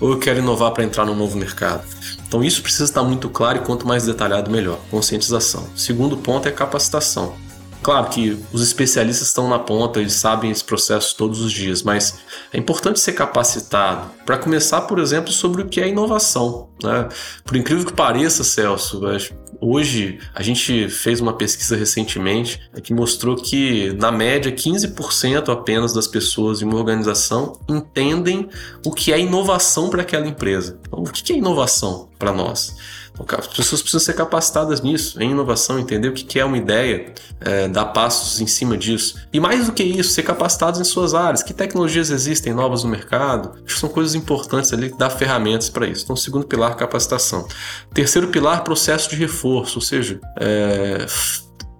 ou 0.00 0.12
eu 0.12 0.18
quero 0.18 0.38
inovar 0.38 0.72
para 0.72 0.84
entrar 0.84 1.04
num 1.04 1.14
novo 1.14 1.36
mercado. 1.36 1.84
Então 2.26 2.42
isso 2.42 2.62
precisa 2.62 2.84
estar 2.84 3.02
muito 3.02 3.28
claro 3.28 3.58
e 3.58 3.60
quanto 3.62 3.86
mais 3.86 4.06
detalhado, 4.06 4.50
melhor. 4.50 4.78
Conscientização. 4.90 5.68
Segundo 5.76 6.16
ponto 6.16 6.48
é 6.48 6.50
capacitação. 6.50 7.34
Claro 7.82 8.10
que 8.10 8.38
os 8.52 8.62
especialistas 8.62 9.28
estão 9.28 9.48
na 9.48 9.58
ponta, 9.58 10.00
eles 10.00 10.12
sabem 10.12 10.50
esse 10.50 10.62
processo 10.62 11.16
todos 11.16 11.40
os 11.40 11.50
dias, 11.50 11.82
mas 11.82 12.18
é 12.52 12.58
importante 12.58 13.00
ser 13.00 13.14
capacitado. 13.14 14.10
Para 14.26 14.36
começar, 14.36 14.82
por 14.82 14.98
exemplo, 14.98 15.32
sobre 15.32 15.62
o 15.62 15.66
que 15.66 15.80
é 15.80 15.88
inovação. 15.88 16.68
Né? 16.82 17.08
Por 17.42 17.56
incrível 17.56 17.86
que 17.86 17.92
pareça, 17.92 18.44
Celso, 18.44 19.00
hoje 19.60 20.18
a 20.34 20.42
gente 20.42 20.88
fez 20.88 21.20
uma 21.20 21.32
pesquisa 21.32 21.76
recentemente 21.76 22.60
que 22.82 22.94
mostrou 22.94 23.36
que, 23.36 23.92
na 23.94 24.10
média, 24.10 24.50
15% 24.50 25.48
apenas 25.48 25.92
das 25.92 26.06
pessoas 26.06 26.62
em 26.62 26.64
uma 26.64 26.76
organização 26.76 27.58
entendem 27.68 28.48
o 28.84 28.92
que 28.92 29.12
é 29.12 29.20
inovação 29.20 29.90
para 29.90 30.02
aquela 30.02 30.26
empresa. 30.26 30.78
Então, 30.86 31.00
o 31.00 31.04
que 31.04 31.32
é 31.32 31.36
inovação 31.36 32.08
para 32.18 32.32
nós? 32.32 32.74
As 33.28 33.46
pessoas 33.46 33.80
precisam 33.80 34.00
ser 34.00 34.14
capacitadas 34.14 34.80
nisso, 34.80 35.22
em 35.22 35.30
inovação, 35.30 35.78
entender 35.78 36.08
o 36.08 36.12
que 36.12 36.38
é 36.38 36.44
uma 36.44 36.56
ideia, 36.56 37.12
é, 37.40 37.68
dar 37.68 37.86
passos 37.86 38.40
em 38.40 38.46
cima 38.46 38.76
disso. 38.76 39.16
E 39.32 39.40
mais 39.40 39.66
do 39.66 39.72
que 39.72 39.82
isso, 39.82 40.10
ser 40.10 40.22
capacitados 40.22 40.80
em 40.80 40.84
suas 40.84 41.14
áreas. 41.14 41.42
Que 41.42 41.52
tecnologias 41.52 42.10
existem 42.10 42.52
novas 42.52 42.84
no 42.84 42.90
mercado? 42.90 43.52
Acho 43.64 43.74
que 43.74 43.80
são 43.80 43.88
coisas 43.88 44.14
importantes 44.14 44.72
ali, 44.72 44.94
dar 44.96 45.10
ferramentas 45.10 45.68
para 45.68 45.86
isso. 45.86 46.04
Então, 46.04 46.16
segundo 46.16 46.46
pilar, 46.46 46.76
capacitação. 46.76 47.46
Terceiro 47.92 48.28
pilar, 48.28 48.64
processo 48.64 49.10
de 49.10 49.16
reforço, 49.16 49.78
ou 49.78 49.82
seja, 49.82 50.20
é, 50.38 51.06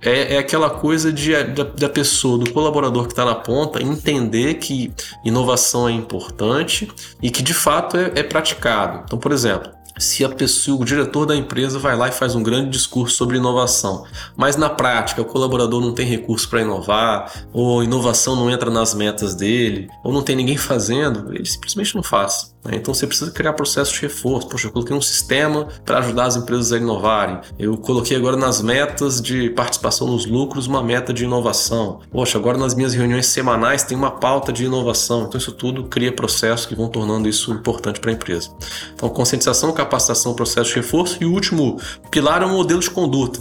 é, 0.03 0.35
é, 0.35 0.39
aquela 0.39 0.71
coisa 0.71 1.13
de, 1.13 1.33
da, 1.45 1.65
da, 1.65 1.89
pessoa, 1.89 2.39
do 2.39 2.51
colaborador 2.53 3.05
que 3.05 3.13
está 3.13 3.25
na 3.25 3.35
ponta, 3.35 3.83
entender 3.83 4.55
que 4.55 4.93
inovação 5.25 5.89
é 5.89 5.93
importante 5.93 6.91
e 7.23 7.31
que 7.31 7.43
de 7.43 7.53
fato 7.53 7.97
é, 7.97 8.13
é 8.17 8.23
praticado. 8.23 9.03
Então, 9.05 9.19
por 9.19 9.31
exemplo, 9.31 9.71
se 10.01 10.25
a 10.25 10.29
pessoa, 10.29 10.81
o 10.81 10.85
diretor 10.85 11.27
da 11.27 11.37
empresa 11.37 11.79
vai 11.79 11.97
lá 11.97 12.09
e 12.09 12.13
faz 12.13 12.35
um 12.35 12.43
grande 12.43 12.71
discurso 12.71 13.17
sobre 13.17 13.37
inovação, 13.37 14.05
mas 14.37 14.57
na 14.57 14.71
prática 14.71 15.21
o 15.23 15.25
colaborador 15.25 15.81
não 15.81 15.93
tem 15.93 16.07
recurso 16.07 16.49
para 16.49 16.63
inovar, 16.63 17.31
ou 17.53 17.85
inovação 17.85 18.35
não 18.35 18.51
entra 18.51 18.71
nas 18.71 18.95
metas 18.95 19.35
dele, 19.35 19.89
ou 20.03 20.13
não 20.13 20.23
tem 20.23 20.35
ninguém 20.35 20.57
fazendo, 20.57 21.35
ele 21.35 21.47
simplesmente 21.47 21.95
não 21.95 22.03
faz. 22.03 22.55
Né? 22.65 22.77
Então 22.77 22.93
você 22.93 23.07
precisa 23.07 23.31
criar 23.31 23.53
processos 23.53 23.95
de 23.95 24.01
reforço. 24.03 24.49
Poxa, 24.49 24.69
eu 24.69 24.73
coloquei 24.73 24.95
um 24.95 25.01
sistema 25.01 25.69
para 25.85 25.99
ajudar 25.99 26.25
as 26.25 26.37
empresas 26.37 26.73
a 26.73 26.77
inovarem. 26.77 27.41
Eu 27.59 27.77
coloquei 27.77 28.17
agora 28.17 28.37
nas 28.37 28.61
metas 28.61 29.21
de 29.21 29.51
participação 29.51 30.07
nos 30.07 30.27
lucros 30.27 30.67
uma 30.67 30.83
meta 30.83 31.13
de 31.13 31.25
inovação. 31.25 32.01
Poxa, 32.11 32.39
agora 32.39 32.59
nas 32.59 32.75
minhas 32.75 32.95
reuniões 32.95 33.27
semanais 33.27 33.83
tem 33.83 33.97
uma 33.97 34.11
pauta 34.11 34.53
de 34.53 34.65
inovação. 34.65 35.25
Então 35.25 35.39
isso 35.39 35.53
tudo 35.53 35.85
cria 35.85 36.13
processos 36.13 36.67
que 36.67 36.75
vão 36.75 36.89
tornando 36.89 37.29
isso 37.29 37.53
importante 37.53 38.01
para 38.01 38.11
a 38.11 38.15
empresa. 38.15 38.51
Então 38.95 39.09
conscientização, 39.09 39.73
capacitação, 39.73 39.90
processo 39.91 40.71
de 40.71 40.75
reforço 40.77 41.19
e 41.21 41.27
o 41.27 41.33
último 41.33 41.79
pilar 42.11 42.43
é 42.43 42.47
o 42.47 42.51
modelo 42.51 42.81
de 42.81 42.91
conduta. 42.91 43.41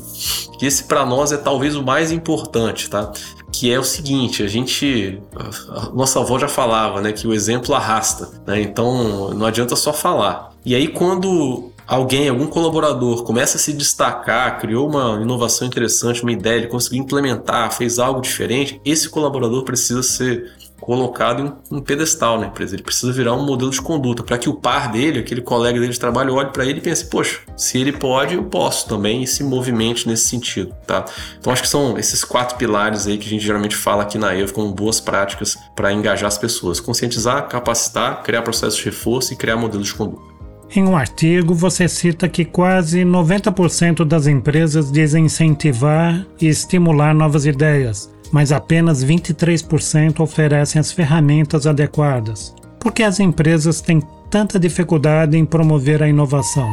Que 0.58 0.66
esse 0.66 0.84
para 0.84 1.06
nós 1.06 1.32
é 1.32 1.38
talvez 1.38 1.76
o 1.76 1.84
mais 1.84 2.12
importante, 2.12 2.90
tá? 2.90 3.12
que 3.52 3.72
é 3.72 3.80
o 3.80 3.84
seguinte, 3.84 4.44
a 4.44 4.48
gente, 4.48 5.22
a 5.70 5.90
nossa 5.90 6.20
avó 6.20 6.38
já 6.38 6.48
falava, 6.48 7.02
né, 7.02 7.12
que 7.12 7.28
o 7.28 7.34
exemplo 7.34 7.74
arrasta, 7.74 8.30
né? 8.46 8.62
Então 8.62 9.34
não 9.34 9.46
adianta 9.46 9.76
só 9.76 9.92
falar. 9.92 10.52
E 10.64 10.76
aí 10.76 10.88
quando 10.88 11.72
alguém, 11.90 12.30
algum 12.30 12.46
colaborador 12.46 13.24
começa 13.24 13.58
a 13.58 13.60
se 13.60 13.74
destacar, 13.74 14.60
criou 14.60 14.88
uma 14.88 15.20
inovação 15.22 15.68
interessante, 15.68 16.22
uma 16.22 16.32
ideia, 16.32 16.58
ele 16.58 16.68
conseguiu 16.68 17.02
implementar, 17.02 17.74
fez 17.74 17.98
algo 17.98 18.22
diferente, 18.22 18.80
esse 18.86 19.10
colaborador 19.10 19.64
precisa 19.64 20.04
ser 20.04 20.52
colocado 20.80 21.58
em 21.72 21.76
um 21.76 21.82
pedestal 21.82 22.40
na 22.40 22.48
empresa. 22.48 22.76
Ele 22.76 22.84
precisa 22.84 23.12
virar 23.12 23.34
um 23.34 23.46
modelo 23.46 23.72
de 23.72 23.82
conduta 23.82 24.24
para 24.24 24.38
que 24.38 24.50
o 24.50 24.54
par 24.54 24.92
dele, 24.92 25.20
aquele 25.20 25.42
colega 25.42 25.80
dele 25.80 25.92
de 25.92 26.00
trabalho, 26.00 26.36
olhe 26.36 26.50
para 26.50 26.66
ele 26.66 26.80
e 26.80 26.82
pense: 26.82 27.06
poxa, 27.06 27.40
se 27.56 27.78
ele 27.78 27.92
pode, 27.92 28.36
eu 28.36 28.44
posso 28.44 28.88
também 28.88 29.24
e 29.24 29.28
se 29.28 29.44
movimente 29.44 30.08
nesse 30.08 30.28
sentido, 30.28 30.74
tá? 30.86 31.06
Então 31.40 31.52
acho 31.52 31.62
que 31.62 31.70
são 31.70 31.98
esses 31.98 32.24
quatro 32.24 32.58
pilares 32.58 33.08
aí 33.08 33.18
que 33.18 33.28
a 33.28 33.30
gente 33.30 33.46
geralmente 33.46 33.76
fala 33.76 34.04
aqui 34.04 34.18
na 34.18 34.36
EVO 34.36 34.54
como 34.54 34.72
boas 34.74 35.00
práticas 35.00 35.58
para 35.76 35.92
engajar 35.92 36.28
as 36.28 36.38
pessoas: 36.38 36.80
conscientizar, 36.80 37.48
capacitar, 37.48 38.24
criar 38.24 38.42
processos 38.42 38.78
de 38.78 38.86
reforço 38.86 39.34
e 39.34 39.36
criar 39.36 39.58
modelos 39.58 39.88
de 39.88 39.94
conduta. 39.94 40.30
Em 40.76 40.84
um 40.84 40.96
artigo, 40.96 41.56
você 41.56 41.88
cita 41.88 42.30
que 42.30 42.46
quase 42.46 43.02
90% 43.02 44.06
das 44.06 44.28
empresas 44.28 44.92
dizem 44.92 45.26
incentivar 45.26 46.24
e 46.40 46.48
estimular 46.48 47.16
novas 47.16 47.48
ideias, 47.48 48.08
mas 48.32 48.52
apenas 48.52 49.04
23% 49.04 50.20
oferecem 50.20 50.80
as 50.80 50.92
ferramentas 50.92 51.68
adequadas. 51.68 52.54
Por 52.80 52.94
que 52.94 53.04
as 53.04 53.20
empresas 53.20 53.82
têm 53.82 54.02
tanta 54.30 54.60
dificuldade 54.60 55.38
em 55.38 55.46
promover 55.46 56.02
a 56.02 56.08
inovação? 56.08 56.70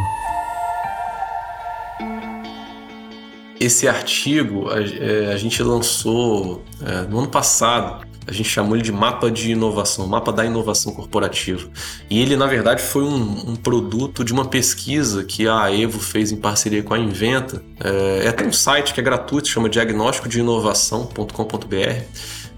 Esse 3.58 3.88
artigo 3.88 4.68
a, 4.70 4.80
é, 4.80 5.32
a 5.32 5.36
gente 5.36 5.62
lançou 5.62 6.62
é, 6.84 7.02
no 7.08 7.18
ano 7.20 7.28
passado 7.28 8.05
a 8.26 8.33
gente 8.33 8.49
chamou 8.49 8.75
ele 8.75 8.83
de 8.83 8.92
mapa 8.92 9.30
de 9.30 9.52
inovação, 9.52 10.06
mapa 10.06 10.33
da 10.33 10.45
inovação 10.45 10.92
corporativa. 10.92 11.68
E 12.11 12.21
ele, 12.21 12.37
na 12.37 12.47
verdade, 12.47 12.83
foi 12.83 13.04
um, 13.04 13.50
um 13.50 13.56
produto 13.56 14.25
de 14.25 14.33
uma 14.33 14.45
pesquisa 14.45 15.23
que 15.23 15.47
a 15.47 15.73
Evo 15.73 16.00
fez 16.00 16.33
em 16.33 16.37
parceria 16.37 16.83
com 16.83 16.92
a 16.92 16.99
Inventa. 16.99 17.62
É, 17.78 18.25
é 18.25 18.28
até 18.28 18.45
um 18.45 18.52
site 18.52 18.92
que 18.92 19.00
é 19.00 19.02
gratuito, 19.02 19.49
chama 19.49 19.68
diagnóstico 19.68 20.28
de 20.28 20.40
inovação.com.br. 20.40 22.02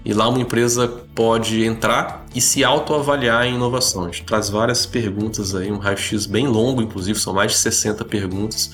E 0.03 0.13
lá 0.13 0.27
uma 0.27 0.39
empresa 0.39 0.87
pode 1.13 1.63
entrar 1.63 2.25
e 2.33 2.39
se 2.39 2.63
autoavaliar 2.63 3.45
em 3.45 3.55
inovação. 3.55 4.05
A 4.05 4.07
gente 4.07 4.23
traz 4.23 4.49
várias 4.49 4.85
perguntas 4.85 5.53
aí, 5.53 5.71
um 5.71 5.77
raio-x 5.77 6.25
bem 6.25 6.47
longo, 6.47 6.81
inclusive, 6.81 7.19
são 7.19 7.33
mais 7.33 7.51
de 7.51 7.57
60 7.57 8.05
perguntas 8.05 8.71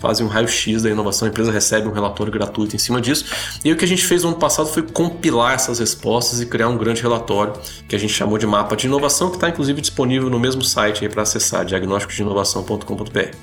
fazem 0.00 0.24
um 0.24 0.28
raio-x 0.28 0.82
da 0.82 0.90
inovação, 0.90 1.26
a 1.26 1.30
empresa 1.30 1.50
recebe 1.50 1.88
um 1.88 1.92
relatório 1.92 2.32
gratuito 2.32 2.74
em 2.74 2.78
cima 2.78 3.00
disso. 3.00 3.24
E 3.64 3.72
o 3.72 3.76
que 3.76 3.84
a 3.84 3.88
gente 3.88 4.04
fez 4.04 4.22
no 4.22 4.30
ano 4.30 4.38
passado 4.38 4.68
foi 4.68 4.82
compilar 4.82 5.54
essas 5.54 5.78
respostas 5.78 6.40
e 6.40 6.46
criar 6.46 6.68
um 6.68 6.76
grande 6.76 7.02
relatório 7.02 7.54
que 7.88 7.96
a 7.96 7.98
gente 7.98 8.12
chamou 8.12 8.38
de 8.38 8.46
mapa 8.46 8.76
de 8.76 8.86
inovação, 8.86 9.30
que 9.30 9.36
está 9.36 9.48
inclusive 9.48 9.80
disponível 9.80 10.30
no 10.30 10.38
mesmo 10.38 10.62
site 10.62 11.08
para 11.08 11.22
acessar, 11.22 11.64
diagnósticodinovação.com.br. 11.64 13.36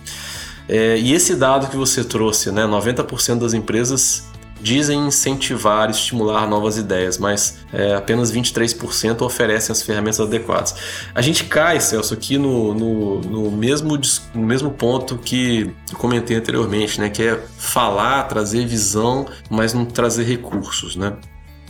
É, 0.67 0.97
e 0.97 1.13
esse 1.13 1.35
dado 1.35 1.67
que 1.67 1.77
você 1.77 2.03
trouxe, 2.03 2.51
né, 2.51 2.63
90% 2.63 3.39
das 3.39 3.53
empresas 3.53 4.23
dizem 4.61 5.07
incentivar 5.07 5.89
e 5.89 5.91
estimular 5.91 6.47
novas 6.47 6.77
ideias, 6.77 7.17
mas 7.17 7.59
é, 7.73 7.93
apenas 7.93 8.31
23% 8.31 9.21
oferecem 9.21 9.71
as 9.71 9.81
ferramentas 9.81 10.19
adequadas. 10.19 10.75
A 11.13 11.21
gente 11.21 11.43
cai, 11.43 11.79
Celso, 11.79 12.13
aqui 12.13 12.37
no, 12.37 12.73
no, 12.73 13.21
no, 13.21 13.51
mesmo, 13.51 13.99
no 14.33 14.45
mesmo 14.45 14.71
ponto 14.71 15.17
que 15.17 15.73
eu 15.91 15.97
comentei 15.97 16.37
anteriormente, 16.37 16.99
né, 16.99 17.09
que 17.09 17.21
é 17.23 17.39
falar, 17.57 18.23
trazer 18.23 18.65
visão, 18.65 19.27
mas 19.49 19.73
não 19.73 19.85
trazer 19.85 20.23
recursos. 20.23 20.95
Né? 20.95 21.13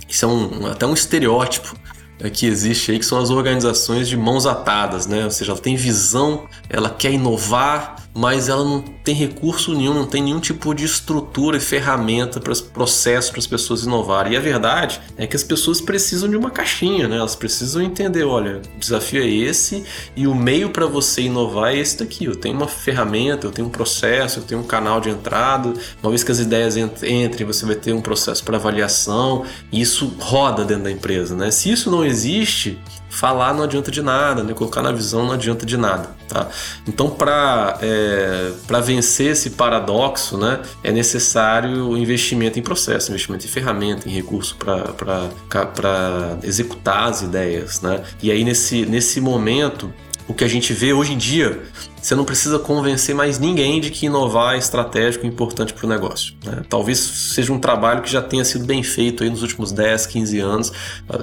Isso 0.07 0.25
é 0.25 0.27
um, 0.27 0.67
até 0.67 0.85
um 0.85 0.93
estereótipo 0.93 1.75
é, 2.19 2.29
que 2.29 2.45
existe 2.45 2.91
aí, 2.91 2.99
que 2.99 3.05
são 3.05 3.19
as 3.19 3.29
organizações 3.29 4.07
de 4.07 4.15
mãos 4.15 4.45
atadas, 4.45 5.05
né? 5.05 5.25
Ou 5.25 5.31
seja, 5.31 5.51
ela 5.51 5.59
tem 5.59 5.75
visão, 5.75 6.47
ela 6.69 6.89
quer 6.89 7.11
inovar, 7.11 8.04
mas 8.15 8.47
ela 8.47 8.63
não 8.63 8.81
tem 8.81 9.13
recurso 9.13 9.75
nenhum, 9.75 9.93
não 9.93 10.05
tem 10.05 10.23
nenhum 10.23 10.39
tipo 10.39 10.73
de 10.73 10.85
estrutura 10.85 11.57
e 11.57 11.59
ferramenta 11.59 12.39
para 12.39 12.55
processo 12.73 13.29
para 13.31 13.39
as 13.39 13.45
pessoas 13.45 13.83
inovarem. 13.83 14.33
E 14.33 14.37
a 14.37 14.39
verdade 14.39 15.01
é 15.17 15.27
que 15.27 15.35
as 15.35 15.43
pessoas 15.43 15.81
precisam 15.81 16.29
de 16.29 16.37
uma 16.37 16.49
caixinha, 16.49 17.09
né? 17.09 17.17
Elas 17.17 17.35
precisam 17.35 17.81
entender, 17.81 18.23
olha, 18.23 18.61
o 18.75 18.79
desafio 18.79 19.21
é 19.21 19.27
esse 19.27 19.83
e 20.15 20.25
o 20.25 20.33
meio 20.33 20.69
para 20.69 20.85
você 20.85 21.23
inovar 21.23 21.73
é 21.73 21.77
esse 21.77 21.99
daqui. 21.99 22.23
Eu 22.23 22.35
tenho 22.37 22.55
uma 22.55 22.69
ferramenta, 22.69 23.47
eu 23.47 23.51
tenho 23.51 23.67
um 23.67 23.71
processo, 23.71 24.39
eu 24.39 24.43
tenho 24.43 24.61
um 24.61 24.65
canal 24.65 25.01
de 25.01 25.09
entrada. 25.09 25.73
Uma 26.01 26.09
vez 26.09 26.23
que 26.23 26.31
as 26.31 26.39
ideias 26.39 26.77
entrem, 26.77 27.45
você 27.45 27.65
vai 27.65 27.75
ter 27.75 27.91
um 27.91 28.01
processo 28.01 28.45
para 28.45 28.55
avaliação 28.55 29.43
e 29.73 29.81
isso 29.81 30.15
roda 30.19 30.63
dentro 30.63 30.85
da 30.85 30.91
empresa, 30.91 31.35
né? 31.35 31.51
Se 31.51 31.69
isso 31.69 31.91
não 31.91 32.05
existe, 32.05 32.79
falar 33.09 33.53
não 33.53 33.63
adianta 33.63 33.91
de 33.91 34.01
nada, 34.01 34.43
né? 34.43 34.53
colocar 34.53 34.81
na 34.81 34.91
visão 34.91 35.25
não 35.25 35.33
adianta 35.33 35.65
de 35.65 35.77
nada. 35.77 36.09
Tá? 36.27 36.49
Então, 36.87 37.09
para 37.09 37.77
é, 37.81 38.51
vencer 38.83 39.31
esse 39.31 39.51
paradoxo, 39.51 40.37
né, 40.37 40.59
é 40.83 40.91
necessário 40.91 41.95
investimento 41.97 42.57
em 42.57 42.61
processo, 42.61 43.11
investimento 43.11 43.45
em 43.45 43.49
ferramenta, 43.49 44.09
em 44.09 44.11
recurso 44.11 44.57
para 44.57 46.37
executar 46.43 47.09
as 47.09 47.21
ideias. 47.21 47.81
Né? 47.81 48.03
E 48.21 48.31
aí, 48.31 48.43
nesse, 48.43 48.85
nesse 48.85 49.21
momento, 49.21 49.93
o 50.27 50.33
que 50.33 50.43
a 50.43 50.47
gente 50.47 50.73
vê 50.73 50.91
hoje 50.93 51.13
em 51.13 51.17
dia, 51.17 51.61
você 52.01 52.15
não 52.15 52.25
precisa 52.25 52.59
convencer 52.59 53.15
mais 53.15 53.39
ninguém 53.39 53.81
de 53.81 53.89
que 53.89 54.05
inovar 54.05 54.55
é 54.55 54.57
estratégico 54.57 55.25
e 55.25 55.29
importante 55.29 55.73
para 55.73 55.85
o 55.85 55.89
negócio. 55.89 56.33
Né? 56.43 56.63
Talvez 56.69 56.99
seja 56.99 57.51
um 57.51 57.59
trabalho 57.59 58.01
que 58.01 58.11
já 58.11 58.21
tenha 58.21 58.45
sido 58.45 58.65
bem 58.65 58.83
feito 58.83 59.23
aí 59.23 59.29
nos 59.29 59.41
últimos 59.41 59.71
10, 59.71 60.05
15 60.07 60.39
anos. 60.39 60.71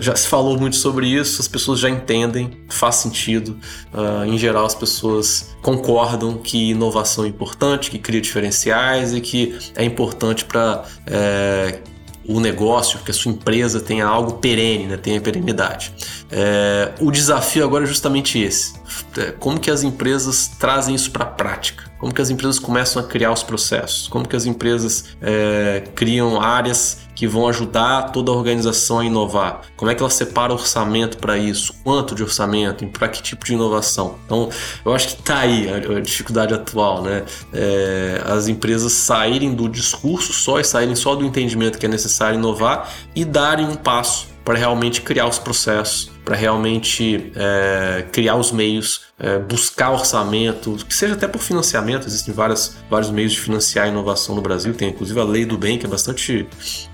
Já 0.00 0.16
se 0.16 0.26
falou 0.26 0.59
muito 0.59 0.76
sobre 0.76 1.06
isso, 1.06 1.40
as 1.40 1.49
pessoas 1.49 1.78
já 1.78 1.88
entendem, 1.88 2.50
faz 2.68 2.97
sentido. 2.97 3.56
Uh, 3.92 4.25
em 4.25 4.38
geral, 4.38 4.66
as 4.66 4.75
pessoas 4.75 5.54
concordam 5.62 6.38
que 6.38 6.71
inovação 6.71 7.25
é 7.25 7.28
importante, 7.28 7.90
que 7.90 7.99
cria 7.99 8.21
diferenciais 8.21 9.14
e 9.14 9.21
que 9.21 9.56
é 9.76 9.85
importante 9.85 10.44
para 10.44 10.85
é, 11.06 11.80
o 12.26 12.41
negócio, 12.41 12.99
que 13.00 13.11
a 13.11 13.14
sua 13.14 13.33
empresa 13.33 13.81
tenha 13.81 14.07
algo 14.07 14.35
perene, 14.35 14.87
né? 14.87 14.97
tenha 14.97 15.21
perenidade. 15.21 15.93
É, 16.31 16.93
o 17.00 17.11
desafio 17.11 17.64
agora 17.64 17.85
é 17.85 17.87
justamente 17.87 18.38
esse. 18.38 18.75
É, 19.17 19.33
como 19.33 19.59
que 19.59 19.71
as 19.71 19.83
empresas 19.83 20.49
trazem 20.59 20.95
isso 20.95 21.11
para 21.11 21.25
a 21.25 21.29
prática? 21.29 21.91
Como 21.99 22.12
que 22.12 22.21
as 22.21 22.31
empresas 22.31 22.59
começam 22.59 23.02
a 23.02 23.07
criar 23.07 23.33
os 23.33 23.43
processos? 23.43 24.09
Como 24.09 24.26
que 24.26 24.35
as 24.35 24.47
empresas 24.47 25.05
é, 25.21 25.85
criam 25.95 26.41
áreas 26.41 26.99
que 27.14 27.26
vão 27.26 27.47
ajudar 27.49 28.11
toda 28.12 28.31
a 28.31 28.35
organização 28.35 28.99
a 28.99 29.04
inovar? 29.04 29.62
Como 29.76 29.90
é 29.90 29.95
que 29.95 30.02
ela 30.02 30.11
separa 30.11 30.52
orçamento 30.52 31.19
para 31.19 31.37
isso? 31.37 31.75
Quanto 31.85 32.14
de 32.14 32.23
orçamento? 32.23 32.87
Para 32.87 33.09
que 33.09 33.23
tipo 33.23 33.45
de 33.45 33.54
inovação? 33.54 34.16
Então, 34.26 34.49
eu 34.85 34.95
acho 34.95 35.09
que 35.09 35.21
está 35.21 35.38
aí 35.38 35.69
a, 35.69 35.99
a, 35.99 36.00
dificuldade 36.00 36.54
atual, 36.54 37.02
né? 37.02 37.25
É, 37.52 38.23
as 38.26 38.49
empresas 38.49 38.92
saírem 38.92 39.54
do 39.54 39.69
discurso 39.69 40.33
só 40.33 40.59
e 40.59 40.64
saírem 40.64 40.97
só 40.97 41.14
do 41.14 41.25
entendimento 41.25 41.78
que 41.78 41.87
é 41.87 41.88
necessário 41.88 42.38
inovar 42.38 42.92
e 43.14 43.25
darem 43.25 43.66
um 43.66 43.76
passo 43.76 44.31
para 44.44 44.58
realmente 44.58 45.00
criar 45.00 45.26
os 45.28 45.38
processos, 45.38 46.11
para 46.25 46.37
realmente 46.37 47.32
é, 47.34 48.04
criar 48.12 48.37
os 48.37 48.50
meios, 48.50 49.02
é, 49.18 49.38
buscar 49.38 49.90
orçamento, 49.90 50.76
que 50.87 50.94
seja 50.94 51.14
até 51.14 51.28
por 51.28 51.40
financiamento. 51.40 52.06
Existem 52.06 52.32
várias, 52.34 52.76
vários 52.90 53.11
meios 53.11 53.32
de 53.32 53.40
financiar 53.40 53.87
a 53.87 53.88
inovação 53.88 54.34
no 54.34 54.42
Brasil. 54.42 54.75
Tem 54.75 54.88
inclusive 54.88 55.18
a 55.18 55.25
Lei 55.25 55.44
do 55.44 55.56
Bem, 55.56 55.78
que 55.78 55.87
é 55.87 55.88
bastante 55.88 56.46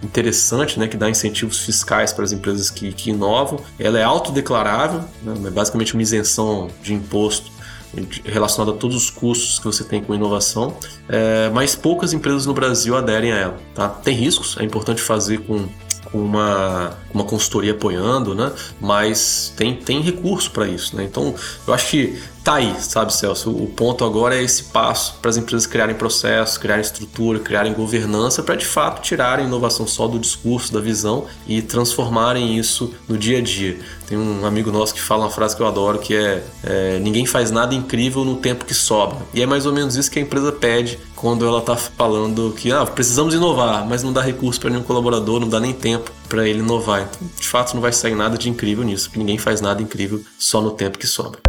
interessante, 0.02 0.78
né, 0.78 0.88
que 0.88 0.96
dá 0.96 1.08
incentivos 1.08 1.60
fiscais 1.60 2.12
para 2.12 2.24
as 2.24 2.32
empresas 2.32 2.70
que, 2.70 2.92
que 2.92 3.10
inovam. 3.10 3.60
Ela 3.78 3.98
é 3.98 4.04
autodeclarável, 4.04 5.00
né, 5.22 5.48
é 5.48 5.50
basicamente 5.50 5.94
uma 5.94 6.02
isenção 6.02 6.68
de 6.82 6.92
imposto 6.92 7.58
relacionado 8.24 8.72
a 8.72 8.76
todos 8.76 8.94
os 8.94 9.10
custos 9.10 9.58
que 9.58 9.64
você 9.64 9.82
tem 9.82 10.02
com 10.02 10.14
inovação, 10.14 10.76
é, 11.08 11.50
mas 11.54 11.74
poucas 11.74 12.12
empresas 12.12 12.44
no 12.44 12.52
Brasil 12.52 12.94
aderem 12.94 13.32
a 13.32 13.36
ela. 13.36 13.58
Tá? 13.74 13.88
Tem 13.88 14.14
riscos, 14.14 14.56
é 14.58 14.62
importante 14.62 15.00
fazer 15.00 15.38
com 15.38 15.66
com 16.10 16.18
uma, 16.18 16.96
uma 17.12 17.24
consultoria 17.24 17.72
apoiando, 17.72 18.34
né? 18.34 18.52
Mas 18.80 19.52
tem, 19.56 19.74
tem 19.74 20.00
recurso 20.00 20.50
para 20.50 20.66
isso, 20.66 20.96
né? 20.96 21.04
Então, 21.04 21.34
eu 21.66 21.74
acho 21.74 21.90
que 21.90 22.22
tá 22.48 22.54
aí, 22.54 22.74
sabe, 22.80 23.12
Celso? 23.12 23.50
O 23.50 23.66
ponto 23.66 24.06
agora 24.06 24.34
é 24.34 24.42
esse 24.42 24.64
passo 24.64 25.16
para 25.20 25.28
as 25.28 25.36
empresas 25.36 25.66
criarem 25.66 25.94
processos, 25.94 26.56
criarem 26.56 26.80
estrutura, 26.80 27.38
criarem 27.38 27.74
governança 27.74 28.42
para 28.42 28.54
de 28.54 28.64
fato 28.64 29.02
tirarem 29.02 29.44
inovação 29.44 29.86
só 29.86 30.08
do 30.08 30.18
discurso, 30.18 30.72
da 30.72 30.80
visão 30.80 31.26
e 31.46 31.60
transformarem 31.60 32.56
isso 32.56 32.94
no 33.06 33.18
dia 33.18 33.36
a 33.36 33.42
dia. 33.42 33.78
Tem 34.06 34.16
um 34.16 34.46
amigo 34.46 34.72
nosso 34.72 34.94
que 34.94 35.00
fala 35.02 35.24
uma 35.24 35.30
frase 35.30 35.54
que 35.54 35.60
eu 35.60 35.66
adoro 35.66 35.98
que 35.98 36.16
é, 36.16 36.42
é 36.64 36.98
ninguém 37.00 37.26
faz 37.26 37.50
nada 37.50 37.74
incrível 37.74 38.24
no 38.24 38.36
tempo 38.36 38.64
que 38.64 38.72
sobra. 38.72 39.18
E 39.34 39.42
é 39.42 39.46
mais 39.46 39.66
ou 39.66 39.72
menos 39.74 39.94
isso 39.96 40.10
que 40.10 40.18
a 40.18 40.22
empresa 40.22 40.50
pede 40.50 40.98
quando 41.14 41.46
ela 41.46 41.58
está 41.58 41.76
falando 41.76 42.54
que 42.56 42.72
ah, 42.72 42.86
precisamos 42.86 43.34
inovar, 43.34 43.86
mas 43.86 44.02
não 44.02 44.10
dá 44.10 44.22
recurso 44.22 44.58
para 44.58 44.70
nenhum 44.70 44.84
colaborador, 44.84 45.38
não 45.38 45.50
dá 45.50 45.60
nem 45.60 45.74
tempo 45.74 46.10
para 46.30 46.48
ele 46.48 46.60
inovar. 46.60 47.02
Então, 47.02 47.28
de 47.38 47.46
fato, 47.46 47.74
não 47.74 47.82
vai 47.82 47.92
sair 47.92 48.14
nada 48.14 48.38
de 48.38 48.48
incrível 48.48 48.84
nisso, 48.84 49.08
porque 49.08 49.18
ninguém 49.18 49.36
faz 49.36 49.60
nada 49.60 49.82
incrível 49.82 50.22
só 50.38 50.62
no 50.62 50.70
tempo 50.70 50.96
que 50.96 51.06
sobra. 51.06 51.40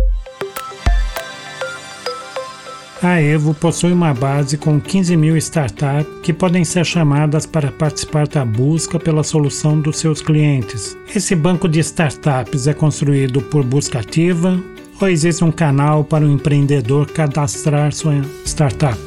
A 3.02 3.22
Evo 3.22 3.54
possui 3.54 3.94
uma 3.94 4.14
base 4.14 4.58
com 4.58 4.78
15 4.78 5.16
mil 5.16 5.38
startups 5.38 6.20
que 6.22 6.34
podem 6.34 6.66
ser 6.66 6.86
chamadas 6.86 7.46
para 7.46 7.72
participar 7.72 8.28
da 8.28 8.44
busca 8.44 9.00
pela 9.00 9.24
solução 9.24 9.80
dos 9.80 10.00
seus 10.00 10.22
clientes. 10.22 10.98
Esse 11.16 11.34
banco 11.34 11.70
de 11.70 11.80
startups 11.80 12.68
é 12.68 12.74
construído 12.74 13.42
por 13.42 13.64
busca 13.64 14.00
ativa 14.00 14.62
ou 15.00 15.08
existe 15.08 15.46
um 15.46 15.52
canal 15.52 16.04
para 16.04 16.26
o 16.26 16.30
empreendedor 16.30 17.10
cadastrar 17.10 17.94
sua 17.94 18.22
startup? 18.46 19.00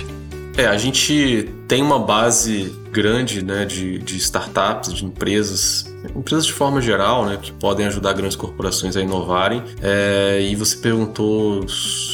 É, 0.57 0.67
a 0.67 0.79
gente 0.79 1.51
tem 1.69 1.83
uma 1.83 1.99
base 1.99 2.73
grande 2.91 3.45
né, 3.45 3.67
de, 3.67 3.99
de 3.99 4.17
startups, 4.17 4.95
de 4.95 5.05
empresas 5.05 5.92
empresas 6.15 6.47
de 6.47 6.53
forma 6.53 6.81
geral, 6.81 7.25
né, 7.27 7.39
que 7.41 7.53
podem 7.53 7.87
ajudar 7.87 8.13
grandes 8.13 8.37
corporações 8.37 8.97
a 8.97 9.01
inovarem. 9.01 9.63
É, 9.81 10.41
e 10.43 10.55
você 10.57 10.77
perguntou 10.77 11.65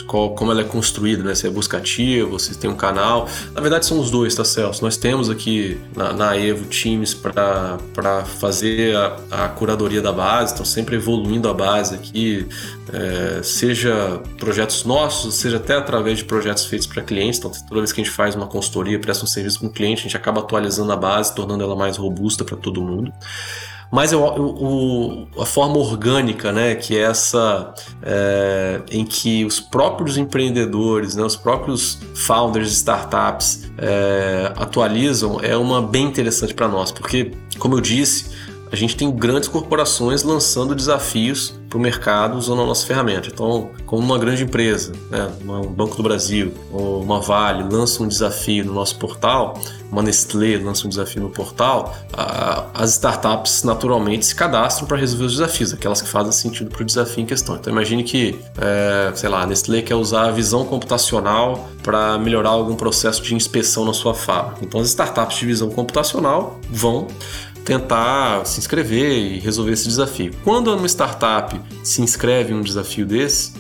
qual, 0.07 0.35
como 0.35 0.51
ela 0.51 0.61
é 0.61 0.65
construída, 0.65 1.23
né, 1.23 1.35
se 1.35 1.47
é 1.47 1.51
busca 1.51 1.79
ativa, 1.79 2.39
se 2.39 2.57
tem 2.57 2.71
um 2.71 2.77
canal. 2.77 3.29
Na 3.55 3.61
verdade, 3.61 3.87
são 3.87 3.99
os 3.99 4.11
dois, 4.11 4.35
tá, 4.35 4.45
Celso? 4.45 4.83
Nós 4.83 4.97
temos 4.97 5.31
aqui 5.31 5.79
na, 5.97 6.13
na 6.13 6.37
Evo 6.37 6.65
times 6.67 7.15
para 7.15 8.25
fazer 8.39 8.97
a, 8.97 9.17
a, 9.31 9.49
curadoria 9.49 10.03
da 10.03 10.13
base, 10.13 10.53
estão 10.53 10.67
sempre 10.67 10.97
evoluindo 10.97 11.49
a 11.49 11.55
base 11.55 11.95
aqui, 11.95 12.47
é, 12.93 13.43
seja 13.43 14.23
projetos 14.39 14.85
nossos, 14.85 15.37
seja 15.37 15.57
até 15.57 15.75
através 15.75 16.19
de 16.19 16.25
projetos 16.25 16.67
feitos 16.67 16.87
para 16.87 17.03
clientes. 17.03 17.39
Então, 17.39 17.51
toda 17.69 17.81
vez 17.81 17.93
que 17.93 18.01
a 18.01 18.05
gente 18.05 18.15
faz 18.15 18.35
uma 18.35 18.47
consultoria, 18.47 18.99
presta 18.99 19.25
um 19.25 19.29
serviço 19.29 19.61
para 19.61 19.69
um 19.69 19.73
cliente, 19.73 20.01
a 20.01 20.03
gente 20.05 20.17
acaba 20.17 20.41
atualizando 20.41 20.93
a 20.93 20.97
base, 20.97 21.35
tornando 21.35 21.63
ela 21.63 21.77
mais 21.77 21.97
robusta 21.97 22.45
para 22.45 22.57
todo 22.57 22.83
mundo 22.83 23.13
mas 23.91 24.13
eu, 24.13 24.21
eu, 24.21 25.43
a 25.43 25.47
forma 25.47 25.79
orgânica, 25.79 26.53
né, 26.53 26.75
que 26.75 26.97
é 26.97 27.03
essa 27.03 27.73
é, 28.03 28.81
em 28.91 29.05
que 29.05 29.45
os 29.45 29.61
próprios 29.61 30.19
empreendedores, 30.19 31.15
né, 31.15 31.23
os 31.23 31.37
próprios 31.37 31.99
founders 32.15 32.69
de 32.69 32.75
startups 32.75 33.71
é, 33.79 34.53
atualizam, 34.57 35.41
é 35.43 35.57
uma 35.57 35.81
bem 35.81 36.05
interessante 36.05 36.53
para 36.53 36.69
nós, 36.69 36.93
porque, 36.93 37.33
como 37.59 37.77
eu 37.77 37.81
disse, 37.81 38.27
a 38.71 38.77
gente 38.77 38.97
tem 38.97 39.11
grandes 39.11 39.49
corporações 39.49 40.23
lançando 40.23 40.75
desafios 40.75 41.59
para 41.69 41.79
o 41.79 41.81
mercado 41.81 42.37
usando 42.39 42.63
a 42.63 42.67
nossa 42.67 42.87
ferramenta. 42.87 43.29
Então, 43.29 43.71
como 43.87 44.03
uma 44.03 44.19
grande 44.19 44.43
empresa, 44.43 44.93
né, 45.11 45.31
um 45.47 45.67
Banco 45.67 45.97
do 45.97 46.03
Brasil 46.03 46.53
ou 46.73 47.03
uma 47.03 47.21
Vale 47.21 47.63
lança 47.63 48.03
um 48.03 48.09
desafio 48.09 48.65
no 48.65 48.73
nosso 48.73 48.99
portal, 48.99 49.59
uma 49.91 50.03
Nestlé 50.03 50.57
lança 50.57 50.87
um 50.87 50.89
desafio 50.89 51.23
no 51.23 51.31
portal, 51.31 51.95
a, 52.13 52.67
as 52.75 52.93
startups 52.93 53.63
naturalmente 53.65 54.27
se 54.27 54.35
cadastram 54.35 54.87
para 54.87 54.97
resolver 54.97 55.25
os 55.27 55.33
desafios, 55.33 55.73
aquelas 55.73 56.01
que 56.01 56.09
fazem 56.09 56.33
sentido 56.33 56.71
para 56.71 56.83
o 56.83 56.85
desafio 56.85 57.23
em 57.23 57.27
questão. 57.27 57.57
Então, 57.57 57.73
imagine 57.73 58.03
que, 58.03 58.39
é, 58.59 59.13
sei 59.15 59.29
lá, 59.29 59.43
a 59.43 59.47
Nestlé 59.47 59.83
quer 59.83 59.95
usar 59.95 60.29
a 60.29 60.31
visão 60.31 60.65
computacional 60.65 61.69
para 61.83 62.19
melhorar 62.19 62.51
algum 62.51 62.77
processo 62.77 63.23
de 63.23 63.35
inspeção 63.35 63.85
na 63.85 63.93
sua 63.93 64.15
fábrica. 64.15 64.61
Então, 64.63 64.81
as 64.81 64.89
startups 64.89 65.39
de 65.39 65.47
visão 65.47 65.71
computacional 65.71 66.59
vão 66.71 67.07
tentar 67.69 68.47
se 68.47 68.59
inscrever 68.59 69.13
e 69.13 69.39
resolver 69.39 69.73
esse 69.73 69.87
desafio. 69.87 70.33
Quando 70.43 70.75
uma 70.75 70.87
startup 70.87 71.61
se 71.85 72.01
inscreve 72.01 72.55
em 72.55 72.57
um 72.57 72.63
desafio 72.63 73.05
desse, 73.05 73.53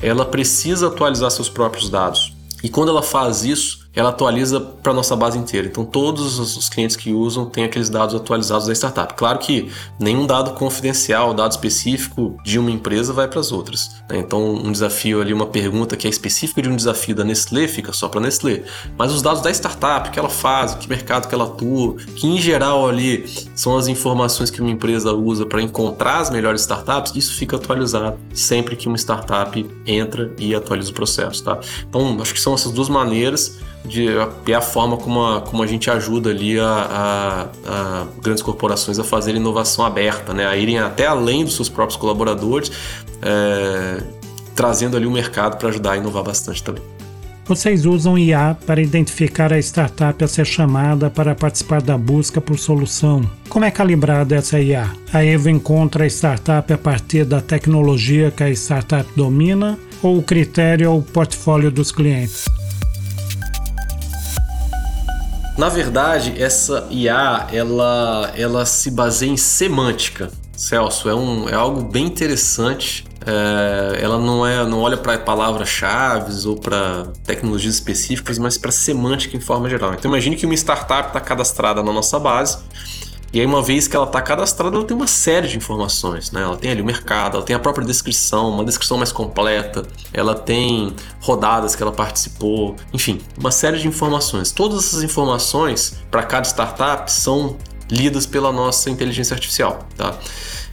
ela 0.00 0.24
precisa 0.24 0.86
atualizar 0.86 1.32
seus 1.32 1.48
próprios 1.48 1.90
dados. 1.90 2.32
E 2.62 2.68
quando 2.68 2.90
ela 2.90 3.02
faz 3.02 3.44
isso, 3.44 3.85
ela 3.96 4.10
atualiza 4.10 4.60
para 4.60 4.92
nossa 4.92 5.16
base 5.16 5.38
inteira. 5.38 5.66
Então 5.66 5.84
todos 5.84 6.38
os 6.38 6.68
clientes 6.68 6.94
que 6.94 7.14
usam 7.14 7.46
têm 7.46 7.64
aqueles 7.64 7.88
dados 7.88 8.14
atualizados 8.14 8.66
da 8.66 8.74
startup. 8.74 9.14
Claro 9.14 9.38
que 9.38 9.72
nenhum 9.98 10.26
dado 10.26 10.52
confidencial, 10.52 11.32
dado 11.32 11.52
específico 11.52 12.38
de 12.44 12.58
uma 12.58 12.70
empresa 12.70 13.14
vai 13.14 13.26
para 13.26 13.40
as 13.40 13.50
outras. 13.50 13.90
Né? 14.08 14.18
Então 14.18 14.54
um 14.54 14.70
desafio 14.70 15.22
ali, 15.22 15.32
uma 15.32 15.46
pergunta 15.46 15.96
que 15.96 16.06
é 16.06 16.10
específica 16.10 16.60
de 16.60 16.68
um 16.68 16.76
desafio 16.76 17.14
da 17.14 17.24
Nestlé 17.24 17.66
fica 17.66 17.90
só 17.92 18.06
para 18.06 18.20
Nestlé. 18.20 18.64
Mas 18.98 19.12
os 19.12 19.22
dados 19.22 19.40
da 19.40 19.50
startup, 19.50 20.10
que 20.10 20.18
ela 20.18 20.28
faz, 20.28 20.74
que 20.74 20.86
mercado 20.88 21.26
que 21.26 21.34
ela 21.34 21.44
atua, 21.44 21.96
que 22.14 22.26
em 22.26 22.38
geral 22.38 22.86
ali 22.86 23.24
são 23.54 23.78
as 23.78 23.88
informações 23.88 24.50
que 24.50 24.60
uma 24.60 24.70
empresa 24.70 25.14
usa 25.14 25.46
para 25.46 25.62
encontrar 25.62 26.18
as 26.18 26.28
melhores 26.28 26.60
startups, 26.60 27.12
isso 27.16 27.34
fica 27.34 27.56
atualizado 27.56 28.18
sempre 28.34 28.76
que 28.76 28.88
uma 28.88 28.98
startup 28.98 29.66
entra 29.86 30.34
e 30.38 30.54
atualiza 30.54 30.90
o 30.90 30.94
processo, 30.94 31.42
tá? 31.42 31.58
Então 31.88 32.20
acho 32.20 32.34
que 32.34 32.40
são 32.40 32.52
essas 32.52 32.72
duas 32.72 32.90
maneiras 32.90 33.58
de 33.86 34.08
é 34.46 34.54
a 34.54 34.60
forma 34.60 34.96
como 34.96 35.24
a, 35.24 35.40
como 35.40 35.62
a 35.62 35.66
gente 35.66 35.90
ajuda 35.90 36.30
ali 36.30 36.58
a, 36.58 36.66
a, 36.66 37.42
a, 37.66 38.06
grandes 38.22 38.42
corporações 38.42 38.98
a 38.98 39.04
fazer 39.04 39.34
inovação 39.34 39.84
aberta, 39.84 40.34
né? 40.34 40.46
a 40.46 40.56
irem 40.56 40.78
até 40.78 41.06
além 41.06 41.44
dos 41.44 41.54
seus 41.54 41.68
próprios 41.68 41.96
colaboradores, 41.96 42.70
é, 43.22 44.02
trazendo 44.54 44.96
ali 44.96 45.06
o 45.06 45.10
mercado 45.10 45.56
para 45.56 45.68
ajudar 45.68 45.92
a 45.92 45.96
inovar 45.96 46.22
bastante 46.22 46.62
também. 46.62 46.82
Vocês 47.46 47.86
usam 47.86 48.18
IA 48.18 48.56
para 48.66 48.82
identificar 48.82 49.52
a 49.52 49.58
startup 49.60 50.22
a 50.24 50.26
ser 50.26 50.44
chamada 50.44 51.08
para 51.08 51.32
participar 51.32 51.80
da 51.80 51.96
busca 51.96 52.40
por 52.40 52.58
solução. 52.58 53.22
Como 53.48 53.64
é 53.64 53.70
calibrada 53.70 54.34
essa 54.34 54.58
IA? 54.58 54.90
A 55.12 55.24
Evo 55.24 55.48
encontra 55.48 56.02
a 56.02 56.06
startup 56.08 56.72
a 56.72 56.76
partir 56.76 57.24
da 57.24 57.40
tecnologia 57.40 58.32
que 58.32 58.42
a 58.42 58.50
startup 58.50 59.08
domina 59.14 59.78
ou 60.02 60.18
o 60.18 60.22
critério 60.22 60.86
é 60.86 60.88
o 60.88 61.00
portfólio 61.00 61.70
dos 61.70 61.92
clientes? 61.92 62.46
Na 65.56 65.70
verdade, 65.70 66.34
essa 66.40 66.86
IA 66.90 67.46
ela, 67.50 68.32
ela 68.36 68.66
se 68.66 68.90
baseia 68.90 69.30
em 69.30 69.38
semântica. 69.38 70.30
Celso, 70.54 71.08
é, 71.08 71.14
um, 71.14 71.48
é 71.48 71.54
algo 71.54 71.82
bem 71.82 72.04
interessante. 72.04 73.06
É, 73.26 73.98
ela 74.02 74.18
não 74.18 74.46
é 74.46 74.64
não 74.66 74.80
olha 74.80 74.96
para 74.96 75.18
palavras-chave 75.18 76.46
ou 76.46 76.56
para 76.56 77.06
tecnologias 77.24 77.74
específicas, 77.74 78.38
mas 78.38 78.58
para 78.58 78.70
semântica 78.70 79.36
em 79.36 79.40
forma 79.40 79.68
geral. 79.68 79.94
Então 79.94 80.10
imagine 80.10 80.36
que 80.36 80.44
uma 80.44 80.54
startup 80.54 81.08
está 81.08 81.20
cadastrada 81.20 81.82
na 81.82 81.92
nossa 81.92 82.18
base 82.18 82.58
e 83.36 83.40
aí, 83.40 83.44
uma 83.44 83.60
vez 83.60 83.86
que 83.86 83.94
ela 83.94 84.06
está 84.06 84.22
cadastrada, 84.22 84.78
ela 84.78 84.86
tem 84.86 84.96
uma 84.96 85.06
série 85.06 85.46
de 85.46 85.58
informações, 85.58 86.32
né? 86.32 86.40
Ela 86.40 86.56
tem 86.56 86.70
ali 86.70 86.80
o 86.80 86.84
mercado, 86.86 87.36
ela 87.36 87.44
tem 87.44 87.54
a 87.54 87.58
própria 87.58 87.86
descrição, 87.86 88.48
uma 88.48 88.64
descrição 88.64 88.96
mais 88.96 89.12
completa, 89.12 89.82
ela 90.10 90.34
tem 90.34 90.96
rodadas 91.20 91.76
que 91.76 91.82
ela 91.82 91.92
participou, 91.92 92.76
enfim, 92.94 93.20
uma 93.38 93.50
série 93.50 93.78
de 93.78 93.86
informações. 93.86 94.52
Todas 94.52 94.86
essas 94.86 95.02
informações 95.02 95.98
para 96.10 96.22
cada 96.22 96.48
startup 96.48 97.12
são 97.12 97.58
lidas 97.90 98.24
pela 98.24 98.50
nossa 98.50 98.88
inteligência 98.88 99.34
artificial, 99.34 99.80
tá? 99.98 100.14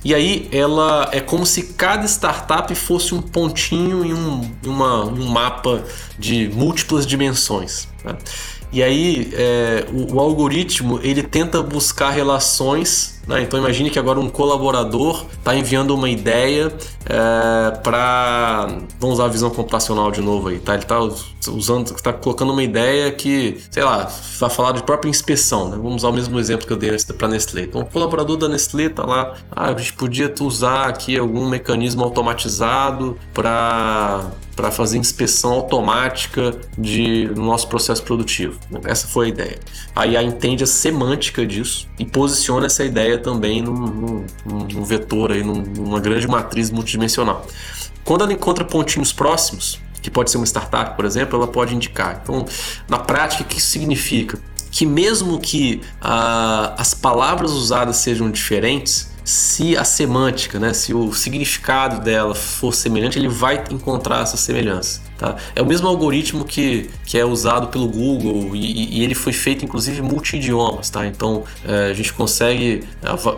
E 0.02 0.16
aí 0.16 0.48
ela 0.50 1.10
é 1.12 1.20
como 1.20 1.46
se 1.46 1.64
cada 1.64 2.06
startup 2.08 2.74
fosse 2.76 3.14
um 3.14 3.22
pontinho 3.22 4.06
em 4.06 4.14
um, 4.14 4.50
uma, 4.66 5.04
um 5.04 5.28
mapa 5.28 5.84
de 6.18 6.48
múltiplas 6.48 7.06
dimensões. 7.06 7.90
Tá? 8.02 8.18
E 8.74 8.82
aí 8.82 9.32
é, 9.34 9.86
o, 9.94 10.16
o, 10.16 10.20
algoritmo 10.20 11.00
ele 11.04 11.22
tenta 11.22 11.62
buscar 11.62 12.10
relações. 12.10 13.22
Né? 13.28 13.42
Então 13.42 13.60
imagine 13.60 13.90
que 13.90 13.98
agora 13.98 14.20
um 14.20 14.30
colaborador 14.30 15.26
está 15.32 15.56
enviando 15.56 15.92
uma 15.96 16.10
ideia 16.10 16.74
é, 17.06 17.72
para 17.78 18.68
vamos 19.00 19.16
usar 19.16 19.26
a 19.26 19.30
visão 19.30 19.50
computacional 19.50 20.12
de 20.12 20.22
novo 20.22 20.50
aí, 20.50 20.60
tá? 20.60 20.74
Ele 20.74 20.84
está 20.84 21.00
usando, 21.52 21.94
está 21.96 22.12
colocando 22.12 22.52
uma 22.52 22.64
ideia 22.64 23.12
que, 23.12 23.62
sei 23.72 23.84
lá, 23.84 24.10
vai 24.40 24.50
falar 24.50 24.74
de 24.74 24.84
própria 24.84 25.10
inspeção. 25.10 25.70
Né? 25.70 25.78
Vamos 25.78 25.98
usar 25.98 26.10
o 26.10 26.14
mesmo 26.14 26.40
exemplo 26.40 26.68
que 26.68 26.74
eu 26.74 26.78
dei 26.78 26.92
para 27.18 27.28
Nestlé. 27.28 27.64
Então 27.64 27.82
o 27.82 27.86
colaborador 27.86 28.38
da 28.38 28.48
Nestlé 28.48 28.86
está 28.86 29.06
lá, 29.06 29.36
ah, 29.52 29.70
a 29.70 29.78
gente 29.78 29.94
podia 29.94 30.34
usar 30.42 30.88
aqui 30.88 31.18
algum 31.18 31.48
mecanismo 31.48 32.04
automatizado 32.04 33.18
para 33.34 34.32
para 34.56 34.72
fazer 34.72 34.98
inspeção 34.98 35.52
automática 35.52 36.56
de, 36.78 37.28
no 37.36 37.46
nosso 37.46 37.68
processo 37.68 38.04
produtivo. 38.04 38.60
Essa 38.86 39.08
foi 39.08 39.28
a 39.28 39.30
ideia. 39.30 39.60
Aí 39.96 40.16
a 40.16 40.24
entende 40.24 40.64
a 40.64 40.68
semântica 40.68 41.46
disso 41.46 41.88
e 41.98 42.06
posiciona 42.06 42.68
essa 42.68 42.84
ideia 42.84 43.13
também 43.18 43.62
num, 43.62 43.74
num, 43.74 44.26
num 44.46 44.84
vetor, 44.84 45.32
aí, 45.32 45.44
numa 45.44 46.00
grande 46.00 46.28
matriz 46.28 46.70
multidimensional. 46.72 47.46
Quando 48.04 48.24
ela 48.24 48.34
encontra 48.34 48.66
pontinhos 48.66 49.14
próximos, 49.14 49.80
que 50.02 50.12
pode 50.12 50.30
ser 50.30 50.38
uma 50.38 50.46
startup, 50.46 50.96
por 50.96 51.06
exemplo, 51.06 51.38
ela 51.38 51.48
pode 51.48 51.74
indicar. 51.74 52.20
Então, 52.22 52.46
na 52.88 53.00
prática, 53.00 53.44
o 53.44 53.46
que 53.46 53.58
isso 53.58 53.70
significa? 53.70 54.38
Que 54.70 54.86
mesmo 54.86 55.40
que 55.40 55.82
ah, 56.02 56.74
as 56.78 56.94
palavras 56.94 57.52
usadas 57.52 57.98
sejam 57.98 58.30
diferentes, 58.30 59.14
se 59.24 59.78
a 59.78 59.86
semântica, 59.86 60.60
né, 60.60 60.74
se 60.74 60.94
o 60.94 61.14
significado 61.14 62.04
dela 62.04 62.36
for 62.36 62.74
semelhante, 62.74 63.18
ele 63.18 63.30
vai 63.30 63.64
encontrar 63.72 64.24
essa 64.24 64.36
semelhança. 64.36 65.02
Tá? 65.24 65.38
É 65.56 65.62
o 65.62 65.66
mesmo 65.66 65.88
algoritmo 65.88 66.44
que, 66.44 66.90
que 67.06 67.18
é 67.18 67.24
usado 67.24 67.68
pelo 67.68 67.88
Google 67.88 68.54
e, 68.54 68.98
e 69.00 69.04
ele 69.06 69.16
foi 69.16 69.32
feito 69.32 69.64
inclusive 69.64 70.02
multi-idiomas. 70.02 70.90
Tá? 70.90 71.08
Então 71.08 71.46
é, 71.66 71.92
a 71.92 71.94
gente 71.94 72.12
consegue. 72.12 72.84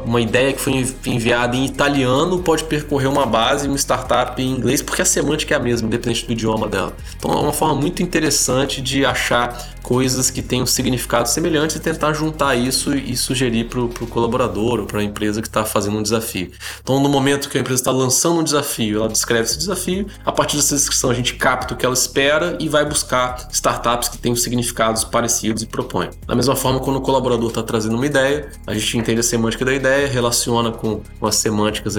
Uma 0.03 0.19
ideia 0.19 0.51
que 0.51 0.59
foi 0.59 0.83
enviada 1.05 1.55
em 1.55 1.63
italiano 1.63 2.39
pode 2.39 2.63
percorrer 2.63 3.07
uma 3.07 3.27
base, 3.27 3.67
uma 3.67 3.77
startup 3.77 4.41
em 4.41 4.49
inglês, 4.49 4.81
porque 4.81 5.03
a 5.03 5.05
semântica 5.05 5.53
é 5.53 5.57
a 5.57 5.59
mesma, 5.59 5.87
independente 5.87 6.25
do 6.25 6.31
idioma 6.31 6.67
dela. 6.67 6.95
Então 7.19 7.31
é 7.31 7.35
uma 7.35 7.53
forma 7.53 7.75
muito 7.75 8.01
interessante 8.01 8.81
de 8.81 9.05
achar 9.05 9.75
coisas 9.85 10.31
que 10.31 10.41
tenham 10.41 10.65
significados 10.65 11.31
semelhantes 11.31 11.75
e 11.75 11.79
tentar 11.79 12.11
juntar 12.13 12.55
isso 12.55 12.95
e 12.95 13.15
sugerir 13.15 13.65
para 13.65 13.81
o 13.81 13.89
colaborador 14.07 14.79
ou 14.79 14.85
para 14.87 14.99
a 14.99 15.03
empresa 15.03 15.43
que 15.43 15.47
está 15.47 15.63
fazendo 15.63 15.99
um 15.99 16.01
desafio. 16.01 16.51
Então, 16.81 16.99
no 16.99 17.07
momento 17.07 17.47
que 17.47 17.57
a 17.59 17.61
empresa 17.61 17.81
está 17.81 17.91
lançando 17.91 18.39
um 18.39 18.43
desafio, 18.43 18.97
ela 18.97 19.07
descreve 19.07 19.43
esse 19.43 19.59
desafio, 19.59 20.07
a 20.25 20.31
partir 20.31 20.55
dessa 20.55 20.73
descrição 20.73 21.11
a 21.11 21.13
gente 21.13 21.35
capta 21.35 21.74
o 21.75 21.77
que 21.77 21.85
ela 21.85 21.93
espera 21.93 22.57
e 22.59 22.67
vai 22.67 22.85
buscar 22.85 23.47
startups 23.51 24.09
que 24.09 24.17
tenham 24.17 24.35
significados 24.35 25.03
parecidos 25.03 25.61
e 25.61 25.67
propõe. 25.67 26.09
Da 26.25 26.35
mesma 26.35 26.55
forma, 26.55 26.79
quando 26.79 26.97
o 26.97 27.01
colaborador 27.01 27.49
está 27.49 27.61
trazendo 27.61 27.95
uma 27.95 28.05
ideia, 28.05 28.49
a 28.65 28.73
gente 28.73 28.97
entende 28.97 29.19
a 29.19 29.23
semântica 29.23 29.63
da 29.63 29.73
ideia, 29.73 30.07
relaciona 30.07 30.71
com, 30.71 31.01
com 31.19 31.27
as 31.27 31.35
semânticas 31.35 31.95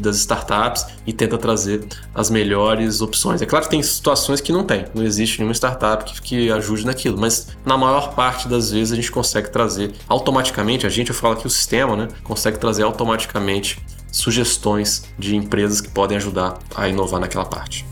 das 0.00 0.16
startups 0.16 0.86
e 1.06 1.12
tenta 1.12 1.36
trazer 1.36 1.84
as 2.14 2.30
melhores 2.30 3.00
opções. 3.00 3.42
É 3.42 3.46
claro 3.46 3.64
que 3.64 3.70
tem 3.70 3.82
situações 3.82 4.40
que 4.40 4.52
não 4.52 4.64
tem, 4.64 4.84
não 4.94 5.02
existe 5.02 5.38
nenhuma 5.38 5.54
startup 5.54 6.04
que, 6.04 6.20
que 6.22 6.52
ajude 6.52 6.86
naquilo 6.86 7.16
mas 7.16 7.48
na 7.64 7.76
maior 7.76 8.14
parte 8.14 8.48
das 8.48 8.70
vezes 8.70 8.92
a 8.92 8.96
gente 8.96 9.10
consegue 9.10 9.50
trazer 9.50 9.92
automaticamente, 10.08 10.86
a 10.86 10.90
gente, 10.90 11.08
eu 11.08 11.14
falo 11.14 11.34
aqui 11.34 11.46
o 11.46 11.50
sistema, 11.50 11.96
né, 11.96 12.08
consegue 12.22 12.58
trazer 12.58 12.82
automaticamente 12.82 13.78
sugestões 14.12 15.04
de 15.18 15.36
empresas 15.36 15.80
que 15.80 15.90
podem 15.90 16.16
ajudar 16.16 16.58
a 16.74 16.88
inovar 16.88 17.20
naquela 17.20 17.44
parte. 17.44 17.84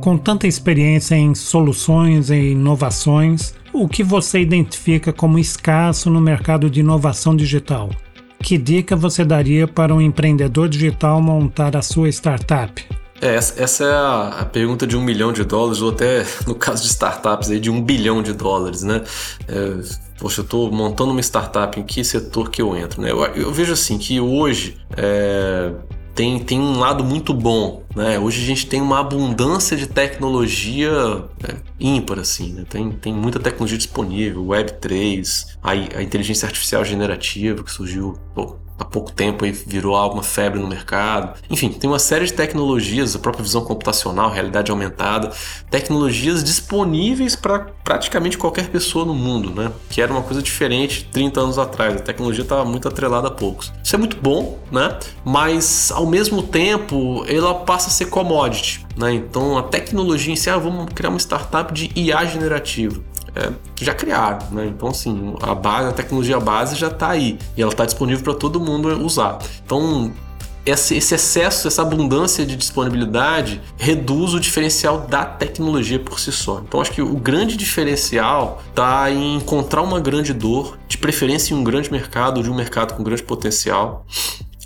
Com 0.00 0.16
tanta 0.16 0.46
experiência 0.46 1.14
em 1.14 1.34
soluções 1.34 2.30
e 2.30 2.52
inovações, 2.52 3.54
o 3.70 3.86
que 3.86 4.02
você 4.02 4.40
identifica 4.40 5.12
como 5.12 5.38
escasso 5.38 6.08
no 6.08 6.22
mercado 6.22 6.70
de 6.70 6.80
inovação 6.80 7.36
digital? 7.36 7.90
Que 8.42 8.56
dica 8.56 8.96
você 8.96 9.26
daria 9.26 9.68
para 9.68 9.94
um 9.94 10.00
empreendedor 10.00 10.70
digital 10.70 11.20
montar 11.20 11.76
a 11.76 11.82
sua 11.82 12.08
startup? 12.08 12.82
É, 13.20 13.34
essa 13.34 13.84
é 13.84 13.92
a, 14.40 14.48
pergunta 14.50 14.86
de 14.86 14.96
um 14.96 15.04
milhão 15.04 15.34
de 15.34 15.44
dólares, 15.44 15.82
ou 15.82 15.90
até 15.90 16.24
no 16.48 16.54
caso 16.54 16.82
de 16.82 16.88
startups 16.88 17.50
aí, 17.50 17.60
de 17.60 17.70
um 17.70 17.82
bilhão 17.82 18.22
de 18.22 18.32
dólares, 18.32 18.82
né? 18.82 19.02
É, 19.46 19.82
poxa, 20.18 20.40
eu 20.40 20.44
estou 20.44 20.72
montando 20.72 21.10
uma 21.10 21.20
startup, 21.20 21.78
em 21.78 21.82
que 21.82 22.02
setor 22.02 22.48
que 22.48 22.62
eu 22.62 22.74
entro, 22.74 23.02
né? 23.02 23.10
Eu, 23.10 23.22
eu 23.26 23.52
vejo 23.52 23.74
assim 23.74 23.98
que 23.98 24.18
hoje 24.18 24.78
é, 24.96 25.72
tem, 26.20 26.38
tem 26.38 26.60
um 26.60 26.78
lado 26.78 27.02
muito 27.02 27.32
bom, 27.32 27.82
né? 27.96 28.18
Hoje 28.18 28.42
a 28.42 28.44
gente 28.44 28.66
tem 28.66 28.82
uma 28.82 29.00
abundância 29.00 29.74
de 29.74 29.86
tecnologia 29.86 30.90
é, 31.42 31.56
ímpar, 31.80 32.18
assim, 32.18 32.52
né? 32.52 32.66
Tem, 32.68 32.90
tem 32.90 33.14
muita 33.14 33.40
tecnologia 33.40 33.78
disponível, 33.78 34.44
Web3, 34.44 35.56
a, 35.62 35.70
a 35.70 36.02
inteligência 36.02 36.44
artificial 36.44 36.84
generativa 36.84 37.64
que 37.64 37.72
surgiu, 37.72 38.18
pô, 38.34 38.56
há 38.80 38.84
pouco 38.84 39.12
tempo 39.12 39.44
aí 39.44 39.52
virou 39.52 39.94
alguma 39.94 40.22
febre 40.22 40.58
no 40.58 40.66
mercado. 40.66 41.38
Enfim, 41.50 41.68
tem 41.68 41.88
uma 41.88 41.98
série 41.98 42.24
de 42.24 42.32
tecnologias, 42.32 43.14
a 43.14 43.18
própria 43.18 43.44
visão 43.44 43.62
computacional, 43.62 44.30
realidade 44.30 44.70
aumentada, 44.70 45.30
tecnologias 45.70 46.42
disponíveis 46.42 47.36
para 47.36 47.66
praticamente 47.84 48.38
qualquer 48.38 48.70
pessoa 48.70 49.04
no 49.04 49.14
mundo, 49.14 49.50
né? 49.50 49.70
Que 49.90 50.00
era 50.00 50.10
uma 50.10 50.22
coisa 50.22 50.42
diferente 50.42 51.06
30 51.12 51.40
anos 51.40 51.58
atrás. 51.58 51.96
A 51.96 52.00
tecnologia 52.00 52.42
estava 52.42 52.64
muito 52.64 52.88
atrelada 52.88 53.28
a 53.28 53.30
poucos. 53.30 53.70
Isso 53.84 53.94
é 53.94 53.98
muito 53.98 54.16
bom, 54.16 54.58
né? 54.72 54.98
Mas 55.24 55.92
ao 55.92 56.06
mesmo 56.06 56.42
tempo, 56.42 57.24
ela 57.28 57.54
passa 57.54 57.88
a 57.88 57.90
ser 57.90 58.06
commodity, 58.06 58.86
né? 58.96 59.12
Então 59.12 59.58
a 59.58 59.62
tecnologia 59.62 60.32
em 60.32 60.36
si, 60.36 60.48
ah, 60.48 60.56
vamos 60.56 60.86
criar 60.94 61.10
uma 61.10 61.18
startup 61.18 61.72
de 61.72 61.90
IA 61.94 62.24
generativa 62.24 63.10
é, 63.34 63.50
já 63.80 63.94
criaram, 63.94 64.46
né? 64.50 64.66
Então, 64.66 64.88
assim, 64.88 65.34
a 65.42 65.54
base, 65.54 65.88
a 65.88 65.92
tecnologia 65.92 66.38
base 66.40 66.76
já 66.76 66.88
está 66.88 67.10
aí 67.10 67.38
e 67.56 67.62
ela 67.62 67.72
está 67.72 67.84
disponível 67.84 68.22
para 68.22 68.34
todo 68.34 68.60
mundo 68.60 68.88
usar. 69.04 69.38
Então, 69.64 70.12
esse 70.64 70.94
excesso, 71.14 71.66
essa 71.66 71.82
abundância 71.82 72.44
de 72.44 72.54
disponibilidade 72.54 73.60
reduz 73.78 74.34
o 74.34 74.40
diferencial 74.40 75.00
da 75.00 75.24
tecnologia 75.24 75.98
por 75.98 76.20
si 76.20 76.30
só. 76.30 76.60
Então 76.60 76.80
acho 76.80 76.92
que 76.92 77.00
o 77.00 77.16
grande 77.16 77.56
diferencial 77.56 78.62
está 78.68 79.10
em 79.10 79.36
encontrar 79.36 79.82
uma 79.82 79.98
grande 79.98 80.34
dor, 80.34 80.78
de 80.86 80.98
preferência 80.98 81.54
em 81.54 81.56
um 81.56 81.64
grande 81.64 81.90
mercado, 81.90 82.42
de 82.42 82.50
um 82.50 82.54
mercado 82.54 82.94
com 82.94 83.02
grande 83.02 83.22
potencial, 83.22 84.04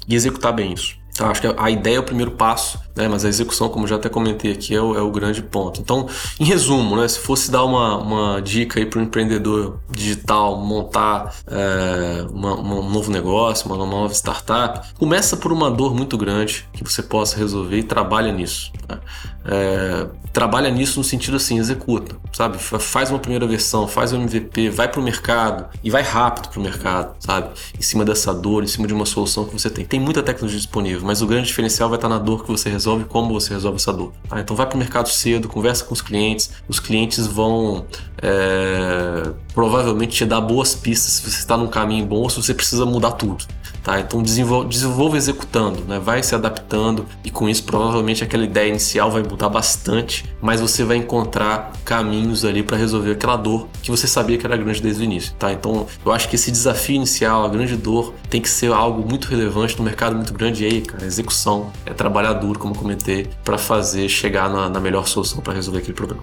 e 0.09 0.15
executar 0.15 0.53
bem 0.53 0.73
isso. 0.73 0.97
Então, 1.13 1.31
acho 1.31 1.41
que 1.41 1.55
a 1.57 1.71
ideia 1.71 1.97
é 1.97 2.01
o 2.01 2.03
primeiro 2.03 2.33
passo, 2.33 2.81
né? 2.95 3.09
mas 3.09 3.25
a 3.25 3.29
execução, 3.29 3.69
como 3.69 3.87
já 3.87 3.97
até 3.97 4.09
comentei 4.09 4.53
aqui, 4.53 4.75
é 4.75 4.81
o, 4.81 4.97
é 4.97 5.03
o 5.03 5.11
grande 5.11 5.43
ponto. 5.43 5.81
Então, 5.81 6.09
em 6.39 6.45
resumo, 6.45 6.97
né? 6.97 7.07
se 7.09 7.19
fosse 7.19 7.51
dar 7.51 7.65
uma, 7.65 7.97
uma 7.97 8.41
dica 8.41 8.85
para 8.87 8.99
o 8.99 9.03
empreendedor 9.03 9.81
digital 9.91 10.57
montar 10.59 11.35
é, 11.47 12.27
uma, 12.31 12.55
uma, 12.55 12.75
um 12.77 12.91
novo 12.91 13.11
negócio, 13.11 13.67
uma, 13.67 13.77
uma, 13.77 13.87
nova 13.87 14.13
startup, 14.13 14.95
começa 14.99 15.37
por 15.37 15.53
uma 15.53 15.71
dor 15.71 15.95
muito 15.95 16.17
grande 16.17 16.67
que 16.73 16.83
você 16.85 17.03
possa 17.03 17.37
resolver 17.37 17.79
e 17.79 17.83
trabalha 17.83 18.33
nisso. 18.33 18.73
Né? 18.89 18.99
É, 19.47 20.07
trabalha 20.33 20.71
nisso 20.71 20.99
no 20.99 21.05
sentido 21.05 21.37
assim, 21.37 21.59
executa, 21.59 22.17
sabe? 22.33 22.59
Faz 22.59 23.11
uma 23.11 23.19
primeira 23.19 23.47
versão, 23.47 23.87
faz 23.87 24.13
um 24.13 24.23
MVP, 24.23 24.71
vai 24.71 24.89
para 24.89 25.01
o 25.01 25.03
mercado 25.03 25.67
e 25.83 25.91
vai 25.91 26.03
rápido 26.03 26.49
para 26.49 26.59
o 26.59 26.63
mercado, 26.63 27.15
sabe? 27.21 27.51
Em 27.79 27.83
cima 27.83 28.05
dessa 28.05 28.33
dor, 28.33 28.65
em 28.65 28.67
cima 28.67 28.87
de 28.87 28.95
uma 28.95 29.07
solução 29.07 29.45
que 29.45 29.53
você 29.53 29.69
tem. 29.69 29.85
Tem 29.85 30.01
muita 30.01 30.23
tecnologia 30.23 30.59
disponível, 30.59 31.03
mas 31.05 31.21
o 31.21 31.27
grande 31.27 31.47
diferencial 31.47 31.89
vai 31.89 31.99
estar 31.99 32.09
na 32.09 32.19
dor 32.19 32.43
que 32.43 32.51
você 32.51 32.71
resolve, 32.71 32.84
como 33.09 33.33
você 33.33 33.55
resolve 33.55 33.77
essa 33.77 33.93
dor. 33.93 34.13
Tá? 34.29 34.41
Então 34.41 34.55
vai 34.57 34.67
para 34.67 34.77
o 34.77 34.79
mercado 34.79 35.09
cedo, 35.09 35.49
conversa 35.49 35.85
com 35.85 35.93
os 35.93 36.03
clientes, 36.03 36.51
os 36.69 36.79
clientes 36.79 37.27
vão 37.27 37.87
é, 38.23 39.31
provavelmente 39.53 40.17
te 40.17 40.25
dar 40.25 40.41
boas 40.41 40.75
pistas 40.75 41.13
se 41.13 41.31
você 41.31 41.39
está 41.39 41.57
num 41.57 41.69
caminho 41.69 42.07
bom 42.07 42.23
ou 42.23 42.31
se 42.31 42.43
você 42.43 42.55
precisa 42.55 42.85
mudar 42.87 43.13
tudo. 43.13 43.45
Tá? 43.85 44.01
Então 44.01 44.23
desenvolva, 44.23 44.67
desenvolva 44.67 45.19
executando, 45.19 45.85
né? 45.85 45.99
vai 45.99 46.23
se 46.23 46.35
adaptando 46.35 47.05
e 47.23 47.31
com 47.31 47.51
isso 47.51 47.63
provavelmente 47.65 48.25
aquela 48.25 48.43
ideia 48.43 48.71
inicial 48.71 49.11
vai 49.11 49.23
mudar 49.23 49.51
bastante, 49.51 50.25
mas 50.41 50.59
você 50.59 50.83
vai 50.83 50.97
encontrar 50.97 51.71
caminhos 51.85 52.47
ali 52.47 52.63
para 52.63 52.79
resolver 52.79 53.13
aquela 53.13 53.37
dor 53.37 53.69
que 53.83 53.91
você 53.91 54.07
sabia 54.07 54.39
que 54.39 54.47
era 54.47 54.57
grande 54.57 54.81
desde 54.81 55.03
o 55.03 55.05
início. 55.05 55.35
Tá? 55.39 55.53
Então 55.53 55.87
eu 56.05 56.13
acho 56.13 56.31
que 56.31 56.37
esse 56.37 56.51
desafio 56.51 56.97
inicial, 56.97 57.45
a 57.45 57.49
grande 57.49 57.77
dor, 57.77 58.15
tem 58.31 58.41
que 58.41 58.49
ser 58.49 58.73
algo 58.73 59.07
muito 59.07 59.29
relevante 59.29 59.77
no 59.77 59.85
mercado 59.85 60.17
muito 60.17 60.33
grande. 60.33 60.65
E 60.65 60.67
aí, 60.67 60.81
cara, 60.81 61.05
execução 61.05 61.71
é 61.85 61.93
trabalhar 61.93 62.33
duro, 62.33 62.59
como 62.59 62.75
comentei, 62.75 63.29
para 63.45 63.59
fazer 63.59 64.09
chegar 64.09 64.49
na, 64.49 64.71
na 64.71 64.81
melhor 64.81 65.07
solução 65.07 65.43
para 65.43 65.53
resolver 65.53 65.81
aquele 65.81 65.95
problema. 65.95 66.23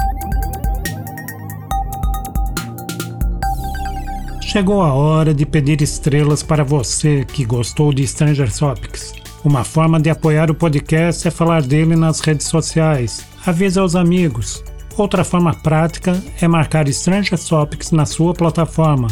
Chegou 4.51 4.81
a 4.81 4.93
hora 4.93 5.33
de 5.33 5.45
pedir 5.45 5.81
estrelas 5.81 6.43
para 6.43 6.61
você 6.61 7.23
que 7.23 7.45
gostou 7.45 7.93
de 7.93 8.05
Stranger 8.05 8.53
Topics. 8.53 9.13
Uma 9.45 9.63
forma 9.63 9.97
de 9.97 10.09
apoiar 10.09 10.51
o 10.51 10.53
podcast 10.53 11.25
é 11.25 11.31
falar 11.31 11.61
dele 11.61 11.95
nas 11.95 12.19
redes 12.19 12.47
sociais. 12.47 13.25
Avise 13.45 13.79
aos 13.79 13.95
amigos. 13.95 14.61
Outra 14.97 15.23
forma 15.23 15.53
prática 15.53 16.21
é 16.41 16.49
marcar 16.49 16.85
Stranger 16.89 17.39
Topics 17.39 17.91
na 17.91 18.05
sua 18.05 18.33
plataforma. 18.33 19.07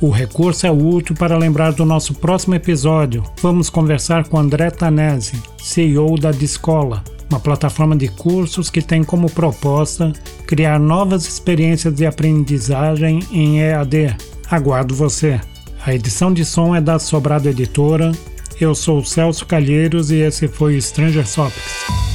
O 0.00 0.08
recurso 0.08 0.68
é 0.68 0.70
útil 0.70 1.16
para 1.16 1.36
lembrar 1.36 1.72
do 1.72 1.84
nosso 1.84 2.14
próximo 2.14 2.54
episódio. 2.54 3.24
Vamos 3.42 3.68
conversar 3.68 4.28
com 4.28 4.38
André 4.38 4.70
Tanese, 4.70 5.42
CEO 5.58 6.16
da 6.16 6.30
Discola, 6.30 7.02
uma 7.28 7.40
plataforma 7.40 7.96
de 7.96 8.06
cursos 8.06 8.70
que 8.70 8.80
tem 8.80 9.02
como 9.02 9.28
proposta 9.28 10.12
criar 10.46 10.78
novas 10.78 11.26
experiências 11.26 11.92
de 11.92 12.06
aprendizagem 12.06 13.18
em 13.32 13.58
EAD. 13.58 14.35
Aguardo 14.50 14.94
você. 14.94 15.40
A 15.84 15.94
edição 15.94 16.32
de 16.32 16.44
som 16.44 16.74
é 16.74 16.80
da 16.80 16.98
Sobrado 16.98 17.48
Editora. 17.48 18.12
Eu 18.60 18.74
sou 18.74 19.04
Celso 19.04 19.44
Calheiros 19.44 20.10
e 20.10 20.16
esse 20.16 20.46
foi 20.48 20.80
Stranger 20.80 21.26
Topics. 21.28 22.05